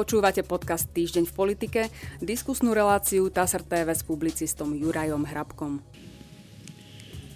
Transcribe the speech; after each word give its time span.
Počúvate 0.00 0.40
podcast 0.40 0.88
Týždeň 0.96 1.28
v 1.28 1.34
politike, 1.36 1.80
diskusnú 2.24 2.72
reláciu 2.72 3.28
TASR 3.28 3.60
TV 3.60 3.92
s 3.92 4.00
publicistom 4.00 4.72
Jurajom 4.72 5.28
Hrabkom. 5.28 5.84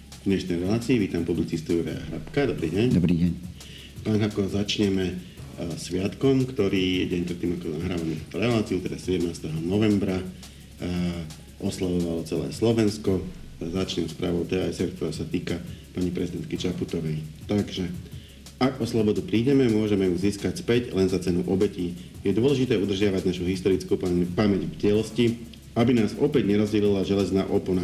V 0.09 0.25
dnešnej 0.25 0.65
relácii 0.65 0.97
vítam 0.97 1.21
publicistu 1.29 1.77
Juraja 1.77 2.01
Hrabka. 2.09 2.49
Dobrý 2.49 2.73
deň. 2.73 2.87
Dobrý 2.97 3.15
deň. 3.21 3.31
Pán 4.01 4.17
Hrabko, 4.17 4.49
začneme 4.49 5.13
uh, 5.13 5.77
sviatkom, 5.77 6.49
ktorý 6.49 7.05
deň 7.05 7.21
predtým, 7.29 7.51
ako 7.61 7.65
nahrávame 7.77 8.17
reláciu, 8.33 8.81
teda 8.81 8.97
17. 8.97 9.45
novembra, 9.61 10.17
uh, 10.17 11.21
oslavovalo 11.61 12.25
celé 12.25 12.49
Slovensko. 12.49 13.21
Začnem 13.61 14.09
správou 14.09 14.41
TASR, 14.41 14.89
ktorá 14.97 15.13
sa 15.13 15.29
týka 15.29 15.61
pani 15.93 16.09
prezidentky 16.09 16.57
Čaputovej. 16.57 17.21
Takže 17.45 18.14
ak 18.55 18.79
o 18.79 18.85
slobodu 18.87 19.19
prídeme, 19.19 19.67
môžeme 19.67 20.07
ju 20.07 20.15
získať 20.15 20.63
späť 20.63 20.95
len 20.95 21.11
za 21.11 21.19
cenu 21.19 21.43
obetí. 21.43 21.91
Je 22.23 22.31
dôležité 22.31 22.79
udržiavať 22.79 23.27
našu 23.27 23.43
historickú 23.43 23.99
pamäť 24.31 24.61
v 24.63 24.79
tielosti, 24.79 25.25
aby 25.75 25.91
nás 25.91 26.15
opäť 26.15 26.47
nerozdelila 26.47 27.03
železná 27.03 27.43
opona. 27.51 27.83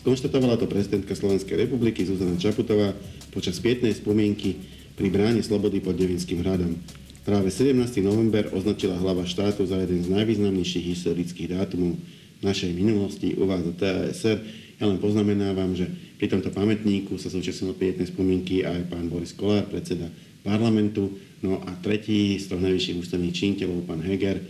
Skonštatovala 0.00 0.60
to 0.60 0.68
prezidentka 0.68 1.16
Slovenskej 1.16 1.64
republiky 1.64 2.04
Zuzana 2.04 2.36
Čaputová 2.36 2.92
počas 3.32 3.60
pietnej 3.60 3.96
spomienky 3.96 4.60
pri 4.96 5.08
bráne 5.08 5.40
slobody 5.40 5.80
pod 5.80 5.96
Devinským 5.96 6.44
hradom. 6.44 6.76
Práve 7.24 7.48
17. 7.52 7.76
november 8.04 8.48
označila 8.52 9.00
hlava 9.00 9.24
štátu 9.24 9.64
za 9.64 9.80
jeden 9.80 10.04
z 10.04 10.08
najvýznamnejších 10.12 10.84
historických 10.96 11.56
dátumov 11.56 11.96
našej 12.40 12.72
minulosti, 12.72 13.36
uvádza 13.36 13.72
TASR. 13.76 14.40
Ja 14.80 14.88
len 14.88 14.96
poznamenávam, 14.96 15.76
že 15.76 15.88
pri 16.20 16.28
tomto 16.28 16.52
pamätníku 16.52 17.16
sa 17.16 17.32
zúčastnil 17.32 17.72
pietnej 17.72 18.12
spomienky 18.12 18.60
aj 18.60 18.92
pán 18.92 19.08
Boris 19.08 19.32
Kolár, 19.32 19.64
predseda 19.72 20.04
parlamentu. 20.44 21.16
No 21.40 21.64
a 21.64 21.72
tretí 21.80 22.36
z 22.36 22.52
toho 22.52 22.60
najvyšších 22.60 23.00
ústavných 23.00 23.32
činiteľov, 23.32 23.88
pán 23.88 24.04
Heger, 24.04 24.36
e, 24.36 24.44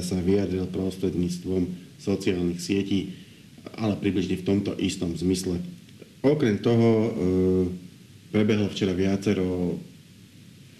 sa 0.00 0.16
vyjadril 0.24 0.64
prostredníctvom 0.72 1.68
sociálnych 2.00 2.64
sietí, 2.64 3.12
ale 3.76 4.00
približne 4.00 4.40
v 4.40 4.46
tomto 4.48 4.72
istom 4.80 5.12
zmysle. 5.12 5.60
Okrem 6.24 6.64
toho 6.64 6.88
e, 6.88 7.10
prebehlo 8.32 8.72
včera 8.72 8.96
viacero 8.96 9.76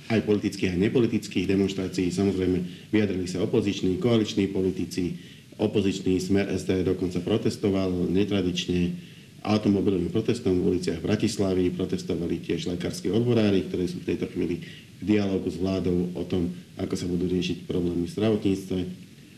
aj 0.09 0.25
politických, 0.25 0.73
aj 0.73 0.81
nepolitických 0.81 1.45
demonstrácií. 1.45 2.09
Samozrejme, 2.09 2.89
vyjadrili 2.89 3.29
sa 3.29 3.45
opoziční, 3.45 4.01
koaliční 4.01 4.49
politici, 4.49 5.13
opozičný 5.61 6.17
smer 6.25 6.49
SD 6.57 6.89
dokonca 6.89 7.21
protestoval 7.21 8.09
netradične 8.09 9.12
automobilovým 9.43 10.15
protestom 10.15 10.55
v 10.63 10.79
uliciach 10.79 11.03
Bratislavy, 11.03 11.75
protestovali 11.75 12.39
tiež 12.39 12.71
lekárske 12.71 13.11
odborári, 13.11 13.67
ktorí 13.67 13.91
sú 13.91 13.99
v 14.03 14.15
tejto 14.15 14.31
chvíli 14.31 14.63
v 15.03 15.03
dialogu 15.03 15.51
s 15.51 15.59
vládou 15.59 16.15
o 16.15 16.23
tom, 16.23 16.55
ako 16.79 16.95
sa 16.95 17.11
budú 17.11 17.27
riešiť 17.27 17.67
problémy 17.67 18.07
v 18.07 18.15
zdravotníctve. 18.15 18.79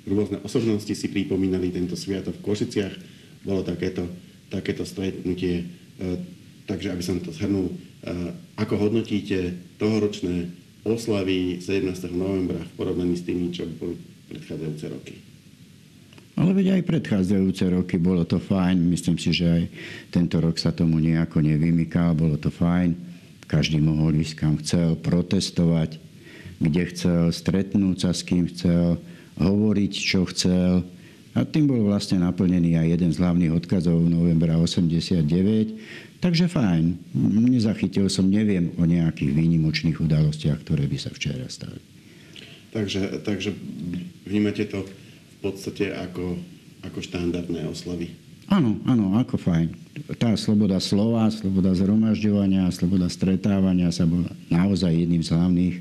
Rôzne 0.04 0.38
osobnosti 0.44 0.92
si 0.92 1.06
pripomínali 1.08 1.72
tento 1.72 1.96
sviatok 1.96 2.36
v 2.36 2.44
Košiciach. 2.44 2.94
Bolo 3.48 3.64
takéto, 3.64 4.04
takéto 4.52 4.84
stretnutie. 4.84 5.64
E, 5.96 6.04
takže 6.68 6.92
aby 6.92 7.00
som 7.00 7.16
to 7.24 7.32
zhrnul, 7.32 7.72
e, 7.72 7.74
ako 8.60 8.76
hodnotíte 8.76 9.56
tohoročné 9.80 10.52
oslavy 10.84 11.64
17. 11.64 12.12
novembra 12.12 12.60
v 12.60 12.72
porovnaní 12.76 13.16
s 13.16 13.24
tými, 13.24 13.48
čo 13.48 13.64
boli 13.64 13.96
predchádzajúce 14.28 14.86
roky? 14.92 15.33
Ale 16.34 16.50
veď 16.50 16.80
aj 16.80 16.82
predchádzajúce 16.90 17.64
roky 17.70 17.94
bolo 17.94 18.26
to 18.26 18.42
fajn. 18.42 18.90
Myslím 18.90 19.14
si, 19.22 19.30
že 19.30 19.46
aj 19.46 19.62
tento 20.10 20.42
rok 20.42 20.58
sa 20.58 20.74
tomu 20.74 20.98
nejako 20.98 21.38
nevymykal. 21.38 22.18
Bolo 22.18 22.34
to 22.34 22.50
fajn. 22.50 22.98
Každý 23.46 23.78
mohol 23.78 24.18
ísť 24.18 24.34
kam 24.34 24.58
chcel, 24.58 24.98
protestovať, 24.98 26.02
kde 26.58 26.82
chcel, 26.90 27.22
stretnúť 27.30 27.96
sa 28.02 28.10
s 28.10 28.26
kým 28.26 28.50
chcel, 28.50 28.98
hovoriť, 29.38 29.92
čo 29.94 30.26
chcel. 30.26 30.82
A 31.38 31.46
tým 31.46 31.70
bol 31.70 31.86
vlastne 31.86 32.18
naplnený 32.18 32.78
aj 32.78 32.98
jeden 32.98 33.10
z 33.14 33.20
hlavných 33.22 33.54
odkazov 33.54 34.02
novembra 34.02 34.58
89. 34.58 36.18
Takže 36.18 36.50
fajn. 36.50 37.14
Nezachytil 37.46 38.10
som, 38.10 38.26
neviem 38.26 38.74
o 38.74 38.82
nejakých 38.86 39.34
výnimočných 39.34 39.98
udalostiach, 40.02 40.66
ktoré 40.66 40.90
by 40.90 40.98
sa 40.98 41.14
včera 41.14 41.46
stali. 41.46 41.78
Takže, 42.74 43.22
takže 43.22 43.54
vnímate 44.26 44.66
to 44.66 44.82
podstate 45.44 45.92
ako, 45.92 46.40
ako 46.80 46.98
štandardné 47.04 47.68
oslavy. 47.68 48.16
Áno, 48.48 48.80
áno, 48.84 49.16
ako 49.16 49.40
fajn. 49.40 49.68
Tá 50.20 50.36
sloboda 50.36 50.76
slova, 50.80 51.28
sloboda 51.32 51.72
zhromažďovania, 51.72 52.68
sloboda 52.72 53.08
stretávania 53.08 53.88
sa 53.88 54.04
bola 54.04 54.28
naozaj 54.52 54.92
jedným 54.92 55.24
z 55.24 55.32
hlavných 55.32 55.76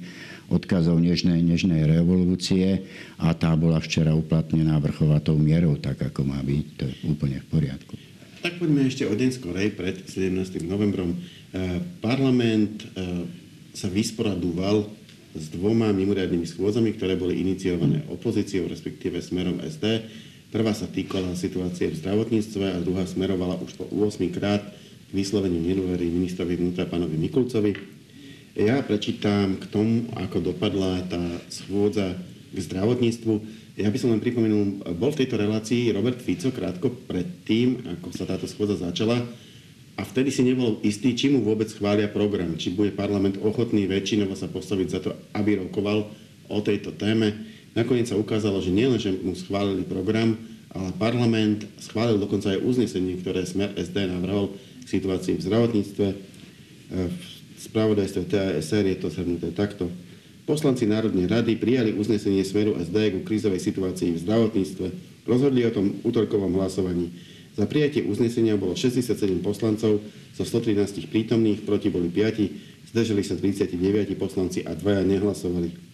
odkazov 0.51 0.99
nežnej, 0.99 1.39
nežnej 1.43 1.87
revolúcie 1.87 2.83
a 3.19 3.31
tá 3.33 3.51
bola 3.55 3.79
včera 3.79 4.11
uplatnená 4.13 4.77
vrchovatou 4.79 5.39
mierou, 5.39 5.79
tak 5.79 6.03
ako 6.03 6.27
má 6.27 6.39
byť. 6.43 6.65
To 6.79 6.83
je 6.87 6.93
úplne 7.07 7.39
v 7.41 7.47
poriadku. 7.51 7.95
Tak 8.43 8.59
poďme 8.59 8.83
ešte 8.85 9.07
o 9.07 9.13
deň 9.15 9.29
skorej, 9.39 9.71
pred 9.71 10.03
17. 10.03 10.67
novembrom. 10.67 11.15
E, 11.15 11.17
parlament 12.03 12.83
e, 12.83 12.87
sa 13.71 13.87
vysporadúval 13.87 14.91
s 15.33 15.49
dvoma 15.49 15.89
mimoriadnými 15.89 16.45
schôdzami, 16.45 16.93
ktoré 16.93 17.17
boli 17.17 17.41
iniciované 17.41 18.05
opozíciou, 18.09 18.69
respektíve 18.69 19.17
smerom 19.17 19.57
SD. 19.65 20.05
Prvá 20.53 20.69
sa 20.77 20.85
týkala 20.85 21.33
situácie 21.33 21.89
v 21.89 21.97
zdravotníctve 21.97 22.77
a 22.77 22.77
druhá 22.77 23.09
smerovala 23.09 23.57
už 23.57 23.73
po 23.73 23.89
8 23.89 24.21
krát 24.29 24.61
k 24.61 25.11
vysloveniu 25.11 25.57
nedôvery 25.57 26.05
ministrovi 26.05 26.53
vnútra 26.61 26.85
pánovi 26.85 27.17
Mikulcovi. 27.17 27.73
Ja 28.53 28.85
prečítam 28.85 29.57
k 29.57 29.65
tomu, 29.73 30.05
ako 30.13 30.53
dopadla 30.53 31.01
tá 31.09 31.21
schôdza 31.49 32.13
k 32.53 32.57
zdravotníctvu. 32.61 33.33
Ja 33.81 33.89
by 33.89 33.97
som 33.97 34.13
len 34.13 34.21
pripomenul, 34.21 34.85
bol 34.93 35.09
v 35.09 35.25
tejto 35.25 35.41
relácii 35.41 35.89
Robert 35.89 36.21
Fico 36.21 36.53
krátko 36.53 36.93
pred 37.09 37.25
tým, 37.49 37.81
ako 37.97 38.13
sa 38.13 38.29
táto 38.29 38.45
schôdza 38.45 38.77
začala 38.77 39.25
a 39.93 40.01
vtedy 40.01 40.33
si 40.33 40.41
nebol 40.41 40.81
istý, 40.81 41.13
či 41.13 41.29
mu 41.29 41.45
vôbec 41.45 41.69
chvália 41.69 42.09
program, 42.09 42.57
či 42.57 42.73
bude 42.73 42.89
parlament 42.93 43.37
ochotný 43.37 43.85
väčšinovo 43.85 44.33
sa 44.33 44.49
postaviť 44.49 44.87
za 44.89 44.99
to, 45.05 45.13
aby 45.37 45.61
rokoval 45.61 46.09
o 46.49 46.59
tejto 46.65 46.97
téme. 46.97 47.33
Nakoniec 47.77 48.09
sa 48.09 48.17
ukázalo, 48.17 48.57
že 48.61 48.73
nielen, 48.73 48.97
že 48.97 49.13
mu 49.13 49.37
schválili 49.37 49.85
program, 49.85 50.37
ale 50.73 50.89
parlament 50.97 51.69
schválil 51.77 52.17
dokonca 52.17 52.49
aj 52.49 52.65
uznesenie, 52.65 53.21
ktoré 53.21 53.45
Smer 53.45 53.77
SD 53.77 54.09
navrhol 54.09 54.57
k 54.57 54.87
situácii 54.89 55.37
v 55.37 55.45
zdravotníctve. 55.45 56.07
V 56.93 57.21
spravodajstve 57.69 58.21
TASR 58.29 58.85
je 58.89 58.97
to 58.97 59.13
zhrnuté 59.13 59.53
takto. 59.53 59.89
Poslanci 60.43 60.83
Národnej 60.83 61.29
rady 61.29 61.55
prijali 61.55 61.95
uznesenie 61.95 62.43
Smeru 62.43 62.75
SD 62.75 63.15
ku 63.15 63.19
krízovej 63.23 63.61
situácii 63.61 64.17
v 64.17 64.21
zdravotníctve. 64.27 64.87
Rozhodli 65.23 65.63
o 65.63 65.71
tom 65.71 66.03
útorkovom 66.03 66.51
hlasovaní. 66.59 67.13
Za 67.53 67.69
prijatie 67.69 68.01
uznesenia 68.01 68.57
bolo 68.57 68.73
67 68.73 69.13
poslancov, 69.45 70.01
zo 70.33 70.43
113 70.43 71.05
prítomných, 71.05 71.61
proti 71.61 71.93
boli 71.93 72.09
5, 72.09 72.89
zdržali 72.89 73.21
sa 73.21 73.37
39 73.37 74.17
poslanci 74.17 74.65
a 74.65 74.73
dvaja 74.73 75.05
nehlasovali. 75.05 75.93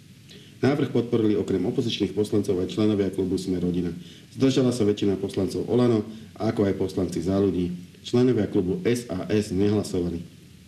Návrh 0.60 0.92
podporili 0.92 1.40
okrem 1.40 1.64
opozičných 1.64 2.12
poslancov 2.12 2.60
aj 2.60 2.76
členovia 2.76 3.08
klubu 3.12 3.40
Sme 3.40 3.64
rodina. 3.64 3.96
Zdržala 4.36 4.76
sa 4.76 4.84
väčšina 4.84 5.16
poslancov 5.16 5.64
Olano, 5.72 6.04
ako 6.36 6.68
aj 6.68 6.76
poslanci 6.76 7.24
za 7.24 7.40
ľudí. 7.40 7.72
Členovia 8.04 8.48
klubu 8.48 8.84
SAS 8.84 9.56
nehlasovali. 9.56 10.20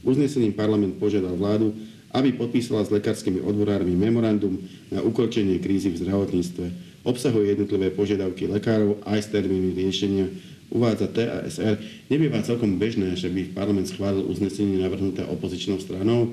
Uznesením 0.04 0.56
parlament 0.56 0.96
požiadal 0.96 1.36
vládu, 1.36 1.76
aby 2.12 2.36
podpísala 2.36 2.84
s 2.84 2.92
lekárskymi 2.92 3.44
odborármi 3.44 3.96
memorandum 3.96 4.60
na 4.92 5.00
ukončenie 5.04 5.60
krízy 5.60 5.92
v 5.92 6.04
zdravotníctve. 6.04 6.66
Obsahuje 7.08 7.56
jednotlivé 7.56 7.92
požiadavky 7.92 8.48
lekárov 8.48 9.00
aj 9.08 9.20
s 9.24 9.28
termíny 9.32 9.76
riešenia 9.76 10.28
uvádza 10.72 11.12
TASR, 11.12 11.76
nebýva 12.08 12.40
celkom 12.42 12.80
bežné, 12.80 13.20
že 13.20 13.28
by 13.28 13.52
parlament 13.52 13.92
schválil 13.92 14.24
uznesenie 14.24 14.80
navrhnuté 14.80 15.28
opozičnou 15.28 15.84
stranou. 15.84 16.32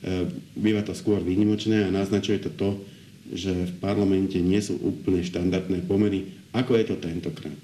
E, 0.00 0.28
býva 0.56 0.80
to 0.80 0.96
skôr 0.96 1.20
výnimočné 1.20 1.84
a 1.84 1.92
naznačuje 1.92 2.40
to 2.48 2.50
to, 2.56 2.70
že 3.32 3.52
v 3.52 3.74
parlamente 3.80 4.40
nie 4.40 4.60
sú 4.60 4.80
úplne 4.80 5.20
štandardné 5.20 5.84
pomery. 5.84 6.32
Ako 6.56 6.76
je 6.80 6.84
to 6.88 6.96
tentokrát? 6.96 7.60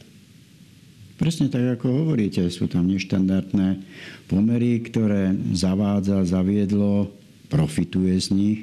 Presne 1.20 1.52
tak, 1.52 1.76
ako 1.76 2.04
hovoríte, 2.04 2.40
sú 2.48 2.64
tam 2.64 2.88
neštandardné 2.88 3.76
pomery, 4.24 4.80
ktoré 4.80 5.36
zavádza, 5.52 6.24
zaviedlo, 6.24 7.12
profituje 7.52 8.16
z 8.16 8.28
nich. 8.32 8.58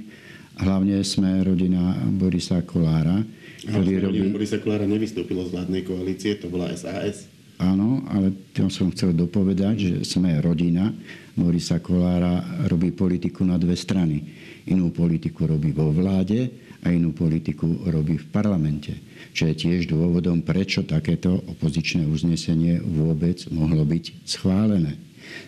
Hlavne 0.57 1.05
sme 1.05 1.45
rodina 1.45 1.93
Borisa 2.09 2.65
Kolára, 2.65 3.21
ktorý 3.61 4.09
robí... 4.09 4.17
Borisa 4.33 4.57
Kolára 4.57 4.89
nevystúpilo 4.89 5.45
z 5.45 5.53
vládnej 5.53 5.85
koalície, 5.85 6.33
to 6.41 6.49
bola 6.49 6.73
SAS. 6.73 7.36
Áno, 7.57 8.05
ale 8.13 8.53
to 8.53 8.69
som 8.69 8.93
chcel 8.93 9.17
dopovedať, 9.17 9.75
že 9.77 9.93
sme 10.05 10.37
rodina. 10.37 10.93
Morisa 11.37 11.81
Kolára 11.81 12.65
robí 12.69 12.93
politiku 12.93 13.41
na 13.41 13.57
dve 13.57 13.73
strany. 13.73 14.21
Inú 14.69 14.93
politiku 14.93 15.49
robí 15.49 15.73
vo 15.73 15.89
vláde 15.89 16.53
a 16.85 16.93
inú 16.93 17.17
politiku 17.17 17.89
robí 17.89 18.21
v 18.21 18.29
parlamente. 18.29 18.93
Čo 19.33 19.49
je 19.49 19.55
tiež 19.57 19.89
dôvodom, 19.89 20.45
prečo 20.45 20.85
takéto 20.85 21.33
opozičné 21.49 22.05
uznesenie 22.05 22.77
vôbec 22.81 23.41
mohlo 23.49 23.81
byť 23.85 24.05
schválené. 24.25 24.97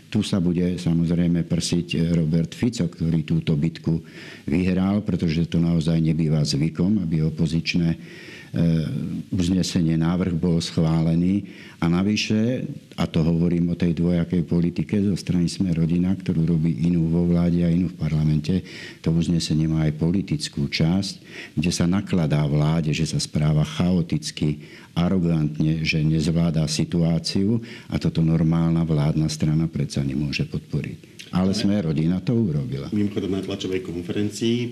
Tu 0.10 0.26
sa 0.26 0.42
bude 0.42 0.82
samozrejme 0.82 1.46
prsiť 1.46 2.18
Robert 2.18 2.58
Fico, 2.58 2.90
ktorý 2.90 3.22
túto 3.22 3.54
bitku 3.54 4.02
vyhral, 4.50 5.06
pretože 5.06 5.46
to 5.46 5.62
naozaj 5.62 6.02
nebýva 6.02 6.42
zvykom, 6.42 7.06
aby 7.06 7.22
opozičné 7.22 7.90
uznesenie, 9.30 9.94
návrh 9.94 10.34
bol 10.34 10.58
schválený 10.58 11.46
a 11.78 11.86
navyše, 11.86 12.66
a 12.98 13.06
to 13.06 13.22
hovorím 13.22 13.72
o 13.72 13.80
tej 13.80 13.94
dvojakej 13.94 14.42
politike 14.44 14.98
zo 15.00 15.14
strany 15.14 15.46
Sme 15.46 15.70
rodina, 15.72 16.18
ktorú 16.18 16.50
robí 16.50 16.82
inú 16.82 17.08
vo 17.14 17.30
vláde 17.30 17.62
a 17.62 17.70
inú 17.70 17.94
v 17.94 18.00
parlamente, 18.02 18.66
to 19.06 19.14
uznesenie 19.14 19.70
má 19.70 19.86
aj 19.86 20.02
politickú 20.02 20.66
časť, 20.66 21.14
kde 21.54 21.72
sa 21.72 21.86
nakladá 21.86 22.42
vláde, 22.50 22.90
že 22.90 23.06
sa 23.06 23.22
správa 23.22 23.62
chaoticky, 23.62 24.66
arogantne, 24.98 25.86
že 25.86 26.02
nezvláda 26.02 26.66
situáciu 26.66 27.62
a 27.88 27.96
toto 28.02 28.26
normálna 28.26 28.82
vládna 28.82 29.30
strana 29.30 29.70
predsa 29.70 30.02
nemôže 30.02 30.44
podporiť. 30.50 31.30
Ale 31.30 31.54
Sme 31.54 31.78
rodina 31.78 32.18
to 32.18 32.34
urobila. 32.34 32.90
Mimochodom 32.90 33.38
na 33.38 33.46
tlačovej 33.46 33.86
konferencii 33.86 34.58
e, 34.66 34.70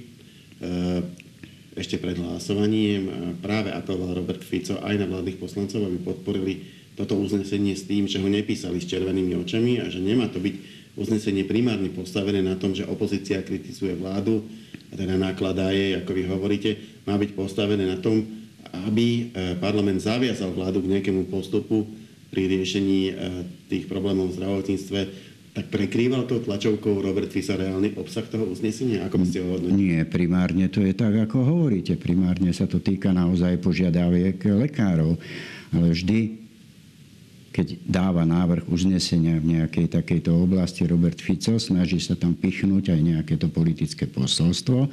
ešte 1.78 2.02
pred 2.02 2.18
hlasovaním 2.18 3.38
práve 3.40 3.70
apeloval 3.70 4.18
Robert 4.18 4.42
Fico 4.42 4.82
aj 4.82 4.98
na 4.98 5.06
vládnych 5.06 5.38
poslancov, 5.38 5.86
aby 5.86 5.98
podporili 6.02 6.54
toto 6.98 7.14
uznesenie 7.14 7.78
s 7.78 7.86
tým, 7.86 8.10
že 8.10 8.18
ho 8.18 8.26
nepísali 8.26 8.82
s 8.82 8.90
červenými 8.90 9.38
očami 9.38 9.78
a 9.78 9.86
že 9.86 10.02
nemá 10.02 10.26
to 10.34 10.42
byť 10.42 10.56
uznesenie 10.98 11.46
primárne 11.46 11.94
postavené 11.94 12.42
na 12.42 12.58
tom, 12.58 12.74
že 12.74 12.90
opozícia 12.90 13.46
kritizuje 13.46 13.94
vládu 13.94 14.42
a 14.90 14.98
teda 14.98 15.14
nakladá 15.14 15.70
jej, 15.70 15.94
ako 16.02 16.12
vy 16.18 16.24
hovoríte, 16.26 16.72
má 17.06 17.14
byť 17.22 17.38
postavené 17.38 17.86
na 17.86 18.02
tom, 18.02 18.26
aby 18.90 19.08
e, 19.08 19.54
parlament 19.62 20.02
zaviazal 20.02 20.50
vládu 20.52 20.82
k 20.82 20.98
nejakému 20.98 21.30
postupu 21.30 21.86
pri 22.34 22.50
riešení 22.50 23.00
e, 23.08 23.14
tých 23.70 23.86
problémov 23.86 24.34
v 24.34 24.38
zdravotníctve 24.42 25.00
tak 25.58 25.74
prekrýval 25.74 26.30
to 26.30 26.38
tlačovkou 26.38 27.02
Robert 27.02 27.34
Fico 27.34 27.58
reálny 27.58 27.98
obsah 27.98 28.22
toho 28.30 28.46
uznesenia? 28.46 29.10
Ako 29.10 29.18
by 29.18 29.26
ste 29.26 29.42
ho 29.42 29.58
hodnotili? 29.58 29.74
Nie, 29.74 30.06
primárne 30.06 30.70
to 30.70 30.86
je 30.86 30.94
tak, 30.94 31.18
ako 31.18 31.42
hovoríte. 31.42 31.98
Primárne 31.98 32.54
sa 32.54 32.70
to 32.70 32.78
týka 32.78 33.10
naozaj 33.10 33.58
požiadaviek 33.58 34.38
lekárov. 34.38 35.18
Ale 35.74 35.88
vždy 35.98 36.47
keď 37.58 37.90
dáva 37.90 38.22
návrh 38.22 38.70
uznesenia 38.70 39.42
v 39.42 39.58
nejakej 39.58 39.90
takejto 39.90 40.30
oblasti 40.30 40.86
Robert 40.86 41.18
Fico, 41.18 41.58
snaží 41.58 41.98
sa 41.98 42.14
tam 42.14 42.38
pichnúť 42.38 42.94
aj 42.94 43.02
nejaké 43.02 43.34
to 43.34 43.50
politické 43.50 44.06
posolstvo. 44.06 44.86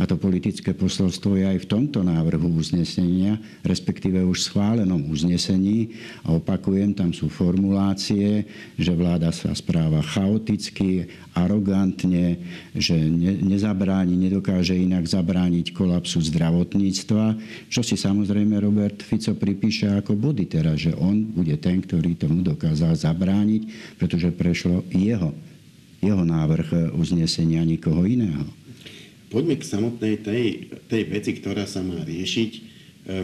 A 0.00 0.02
to 0.08 0.16
politické 0.16 0.72
posolstvo 0.72 1.36
je 1.36 1.44
aj 1.44 1.58
v 1.60 1.68
tomto 1.68 2.00
návrhu 2.00 2.56
uznesenia, 2.56 3.36
respektíve 3.60 4.24
už 4.24 4.48
schválenom 4.48 5.12
uznesení. 5.12 5.92
A 6.24 6.32
opakujem, 6.32 6.96
tam 6.96 7.12
sú 7.12 7.28
formulácie, 7.28 8.48
že 8.80 8.96
vláda 8.96 9.28
sa 9.28 9.52
správa 9.52 10.00
chaoticky, 10.00 11.12
arogantne, 11.36 12.40
že 12.72 12.96
ne, 12.96 13.36
nezabráni, 13.44 14.16
nedokáže 14.16 14.72
inak 14.72 15.04
zabrániť 15.04 15.76
kolapsu 15.76 16.24
zdravotníctva, 16.32 17.36
čo 17.68 17.84
si 17.84 18.00
samozrejme 18.00 18.56
Robert 18.56 19.04
Fico 19.04 19.36
pripíše 19.36 19.92
ako 19.92 20.16
body 20.16 20.48
teraz, 20.48 20.80
že 20.80 20.96
on 20.96 21.28
bude 21.28 21.52
ten, 21.60 21.84
ktorý 21.84 22.05
tomu 22.14 22.46
dokázal 22.46 22.94
zabrániť, 22.94 23.62
pretože 23.98 24.30
prešlo 24.30 24.86
jeho, 24.94 25.34
jeho 25.98 26.22
návrh 26.22 26.94
uznesenia 26.94 27.66
nikoho 27.66 28.06
iného. 28.06 28.46
Poďme 29.26 29.58
k 29.58 29.66
samotnej 29.66 30.14
tej, 30.22 30.70
tej 30.86 31.02
veci, 31.10 31.34
ktorá 31.34 31.66
sa 31.66 31.82
má 31.82 31.98
riešiť. 32.06 32.50
E, 32.54 32.60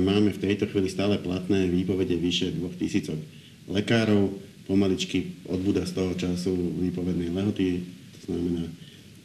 máme 0.02 0.34
v 0.34 0.42
tejto 0.42 0.66
chvíli 0.66 0.90
stále 0.90 1.14
platné 1.22 1.70
výpovede 1.70 2.18
vyše 2.18 2.50
2000 2.50 3.70
lekárov. 3.70 4.34
Pomaličky 4.66 5.46
odbuda 5.46 5.86
z 5.86 5.92
toho 5.94 6.12
času 6.18 6.50
výpovednej 6.82 7.30
lehoty 7.30 7.86
to 8.22 8.30
znamená, 8.30 8.64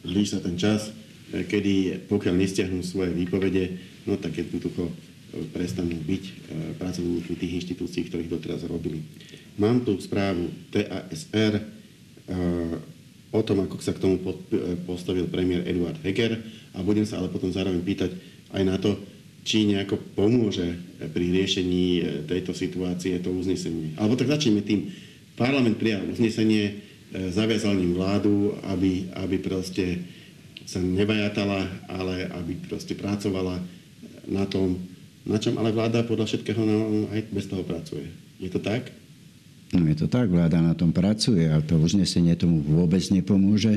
blíž 0.02 0.34
sa 0.34 0.40
ten 0.42 0.58
čas, 0.58 0.90
e, 1.30 1.46
kedy 1.46 2.06
pokiaľ 2.10 2.34
nestiahnu 2.34 2.82
svoje 2.82 3.14
výpovede, 3.14 3.78
no 4.10 4.18
tak 4.18 4.34
jednoducho 4.34 4.90
prestanú 5.52 5.94
byť 5.94 6.24
e, 6.24 6.32
pracovníkmi 6.76 7.34
tých 7.36 7.52
inštitúcií, 7.64 8.08
ktorých 8.08 8.32
doteraz 8.32 8.64
robili. 8.64 9.04
Mám 9.58 9.84
tu 9.84 9.98
správu 9.98 10.48
TASR 10.70 11.58
o 13.32 13.40
tom, 13.40 13.64
ako 13.64 13.80
sa 13.80 13.96
k 13.96 14.04
tomu 14.04 14.20
postavil 14.84 15.24
premiér 15.32 15.64
Eduard 15.64 15.96
Heger 16.04 16.36
a 16.76 16.84
budem 16.84 17.08
sa 17.08 17.18
ale 17.18 17.32
potom 17.32 17.48
zároveň 17.48 17.80
pýtať 17.80 18.12
aj 18.52 18.62
na 18.68 18.76
to, 18.76 19.00
či 19.48 19.64
nejako 19.64 19.96
pomôže 20.12 20.76
pri 21.10 21.26
riešení 21.32 22.04
tejto 22.28 22.52
situácie 22.52 23.16
to 23.24 23.32
uznesenie. 23.32 23.96
Alebo 23.96 24.14
tak 24.14 24.28
začneme 24.28 24.60
tým. 24.60 24.92
Parlament 25.40 25.80
prijal 25.80 26.04
uznesenie, 26.04 26.88
E, 27.08 27.32
zaviazal 27.32 27.72
ním 27.72 27.96
vládu, 27.96 28.52
aby, 28.68 29.08
aby 29.16 29.40
proste 29.40 30.04
sa 30.68 30.76
nevajatala, 30.76 31.88
ale 31.88 32.28
aby 32.36 32.52
proste 32.68 32.92
pracovala 32.92 33.64
na 34.28 34.44
tom, 34.44 34.76
na 35.28 35.36
čom 35.36 35.54
ale 35.60 35.70
vláda 35.70 36.00
podľa 36.02 36.24
všetkého 36.24 36.62
aj 37.12 37.20
bez 37.28 37.44
toho 37.46 37.62
pracuje. 37.62 38.08
Je 38.40 38.48
to 38.48 38.58
tak? 38.58 38.88
No 39.68 39.84
je 39.84 40.00
to 40.00 40.08
tak, 40.08 40.32
vláda 40.32 40.64
na 40.64 40.72
tom 40.72 40.96
pracuje 40.96 41.44
a 41.44 41.60
to 41.60 41.76
uznesenie 41.76 42.32
tomu 42.40 42.64
vôbec 42.64 43.04
nepomôže. 43.12 43.76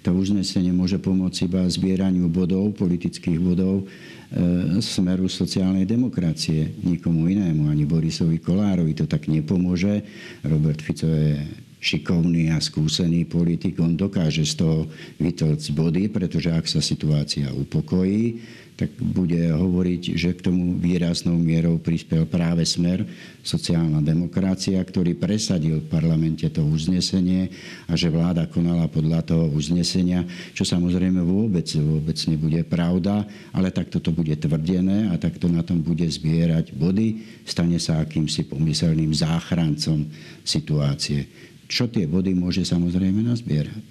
To 0.00 0.16
uznesenie 0.16 0.72
môže 0.72 0.96
pomôcť 0.96 1.44
iba 1.44 1.68
zbieraniu 1.68 2.32
bodov, 2.32 2.72
politických 2.72 3.36
bodov 3.36 3.84
e, 3.84 4.80
smeru 4.80 5.28
sociálnej 5.28 5.84
demokracie. 5.84 6.72
Nikomu 6.80 7.28
inému, 7.28 7.68
ani 7.68 7.84
Borisovi 7.84 8.40
Kolárovi 8.40 8.96
to 8.96 9.04
tak 9.04 9.28
nepomôže. 9.28 10.00
Robert 10.40 10.80
Fico 10.80 11.04
je 11.04 11.65
šikovný 11.86 12.50
a 12.50 12.58
skúsený 12.58 13.30
politik, 13.30 13.78
on 13.78 13.94
dokáže 13.94 14.42
z 14.42 14.58
toho 14.58 14.90
vytlcť 15.22 15.66
body, 15.70 16.02
pretože 16.10 16.50
ak 16.50 16.66
sa 16.66 16.82
situácia 16.82 17.46
upokojí, 17.54 18.42
tak 18.76 18.92
bude 19.00 19.40
hovoriť, 19.40 20.02
že 20.20 20.36
k 20.36 20.52
tomu 20.52 20.76
výraznou 20.76 21.40
mierou 21.40 21.80
prispel 21.80 22.28
práve 22.28 22.60
smer 22.68 23.08
sociálna 23.40 24.04
demokracia, 24.04 24.76
ktorý 24.84 25.16
presadil 25.16 25.80
v 25.80 25.88
parlamente 25.88 26.44
to 26.52 26.60
uznesenie 26.60 27.48
a 27.88 27.96
že 27.96 28.12
vláda 28.12 28.44
konala 28.44 28.84
podľa 28.84 29.24
toho 29.24 29.48
uznesenia, 29.48 30.28
čo 30.52 30.68
samozrejme 30.68 31.24
vôbec, 31.24 31.64
vôbec 31.72 32.20
nebude 32.28 32.60
pravda, 32.68 33.24
ale 33.56 33.72
takto 33.72 33.96
to 33.96 34.12
bude 34.12 34.36
tvrdené 34.36 35.08
a 35.08 35.16
takto 35.16 35.48
na 35.48 35.64
tom 35.64 35.80
bude 35.80 36.04
zbierať 36.04 36.76
body, 36.76 37.40
stane 37.48 37.80
sa 37.80 38.04
akýmsi 38.04 38.44
pomyselným 38.44 39.08
záchrancom 39.16 40.04
situácie 40.44 41.24
čo 41.66 41.90
tie 41.90 42.06
body 42.06 42.34
môže 42.34 42.62
samozrejme 42.66 43.22
nazbierať. 43.26 43.82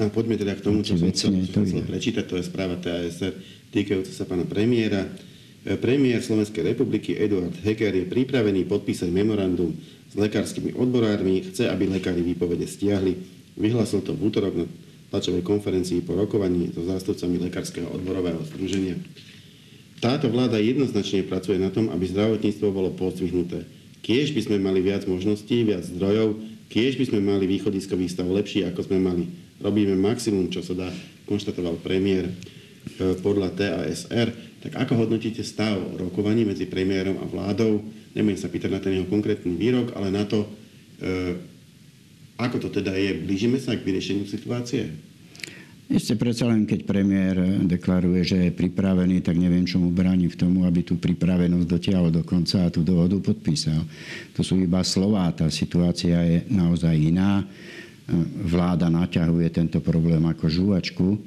A 0.00 0.08
poďme 0.08 0.40
teda 0.40 0.56
k 0.56 0.64
tomu, 0.64 0.80
čo 0.80 0.96
som 0.96 1.12
chcel, 1.12 1.44
chcel 1.44 1.84
prečítať, 1.84 2.24
to 2.24 2.40
je 2.40 2.44
správa 2.48 2.80
TASR 2.80 3.36
týkajúca 3.70 4.12
sa 4.12 4.26
pána 4.26 4.44
premiéra. 4.44 5.06
E, 5.62 5.78
premiér 5.78 6.20
Slovenskej 6.20 6.74
republiky 6.74 7.14
Eduard 7.14 7.54
Heger 7.62 7.94
je 7.94 8.06
pripravený 8.06 8.66
podpísať 8.66 9.08
memorandum 9.08 9.72
s 10.10 10.14
lekárskymi 10.18 10.74
odborármi, 10.74 11.46
chce, 11.50 11.70
aby 11.70 11.86
lekári 11.86 12.20
výpovede 12.20 12.66
stiahli. 12.66 13.14
Vyhlásil 13.54 14.02
to 14.02 14.12
v 14.14 14.26
útorok 14.26 14.54
na 14.58 14.66
tlačovej 15.14 15.46
konferencii 15.46 16.02
po 16.02 16.14
rokovaní 16.14 16.70
so 16.70 16.86
zástupcami 16.86 17.42
Lekárskeho 17.50 17.90
odborového 17.90 18.42
združenia. 18.46 18.94
Táto 19.98 20.30
vláda 20.32 20.56
jednoznačne 20.56 21.26
pracuje 21.26 21.60
na 21.60 21.68
tom, 21.68 21.90
aby 21.92 22.08
zdravotníctvo 22.08 22.66
bolo 22.72 22.94
pozdvihnuté. 22.94 23.68
Kiež 24.00 24.32
by 24.32 24.40
sme 24.48 24.56
mali 24.62 24.80
viac 24.80 25.04
možností, 25.04 25.60
viac 25.66 25.84
zdrojov, 25.84 26.40
Kiež 26.70 26.94
by 26.94 27.04
sme 27.10 27.18
mali 27.18 27.50
východiskový 27.50 28.06
stav 28.06 28.30
lepší, 28.30 28.62
ako 28.62 28.86
sme 28.86 29.02
mali. 29.02 29.26
Robíme 29.58 29.98
maximum, 29.98 30.54
čo 30.54 30.62
sa 30.62 30.78
dá, 30.78 30.88
konštatoval 31.26 31.82
premiér 31.82 32.30
e, 32.30 32.34
podľa 33.18 33.50
TASR. 33.58 34.30
Tak 34.62 34.78
ako 34.86 35.02
hodnotíte 35.02 35.42
stav 35.42 35.82
rokovaní 35.98 36.46
medzi 36.46 36.70
premiérom 36.70 37.18
a 37.18 37.26
vládou? 37.26 37.82
Nebudem 38.14 38.38
sa 38.38 38.46
pýtať 38.46 38.70
na 38.70 38.78
ten 38.78 38.94
jeho 38.94 39.10
konkrétny 39.10 39.50
výrok, 39.50 39.98
ale 39.98 40.14
na 40.14 40.22
to, 40.22 40.46
e, 41.02 41.34
ako 42.38 42.62
to 42.62 42.68
teda 42.70 42.94
je. 42.94 43.18
Blížime 43.18 43.58
sa 43.58 43.74
k 43.74 43.82
vyriešeniu 43.82 44.30
situácie? 44.30 45.09
Ešte 45.90 46.14
predsa 46.14 46.46
len, 46.46 46.70
keď 46.70 46.86
premiér 46.86 47.66
deklaruje, 47.66 48.22
že 48.22 48.38
je 48.46 48.54
pripravený, 48.54 49.26
tak 49.26 49.34
neviem, 49.34 49.66
čo 49.66 49.82
mu 49.82 49.90
bráni 49.90 50.30
v 50.30 50.38
tomu, 50.38 50.62
aby 50.62 50.86
tú 50.86 50.94
pripravenosť 50.94 51.66
dotiahol 51.66 52.14
do 52.14 52.22
konca 52.22 52.62
a 52.62 52.70
tú 52.70 52.86
dohodu 52.86 53.18
podpísal. 53.18 53.82
To 54.38 54.46
sú 54.46 54.62
iba 54.62 54.86
slová, 54.86 55.26
tá 55.34 55.50
situácia 55.50 56.14
je 56.22 56.46
naozaj 56.46 56.94
iná. 56.94 57.42
Vláda 58.46 58.86
naťahuje 58.86 59.50
tento 59.50 59.82
problém 59.82 60.22
ako 60.30 60.46
žuvačku, 60.46 61.18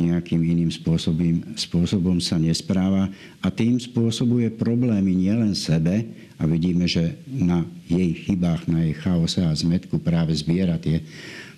nejakým 0.00 0.48
iným 0.48 0.72
spôsobom, 0.72 1.52
spôsobom 1.60 2.16
sa 2.24 2.40
nespráva 2.40 3.12
a 3.44 3.52
tým 3.52 3.76
spôsobuje 3.76 4.48
problémy 4.56 5.12
nielen 5.12 5.52
sebe 5.52 6.08
a 6.40 6.48
vidíme, 6.48 6.88
že 6.88 7.20
na 7.28 7.68
jej 7.84 8.16
chybách, 8.16 8.64
na 8.64 8.88
jej 8.88 8.96
chaose 8.96 9.44
a 9.44 9.52
zmetku 9.52 10.00
práve 10.00 10.32
zbiera 10.32 10.80
tie 10.80 11.04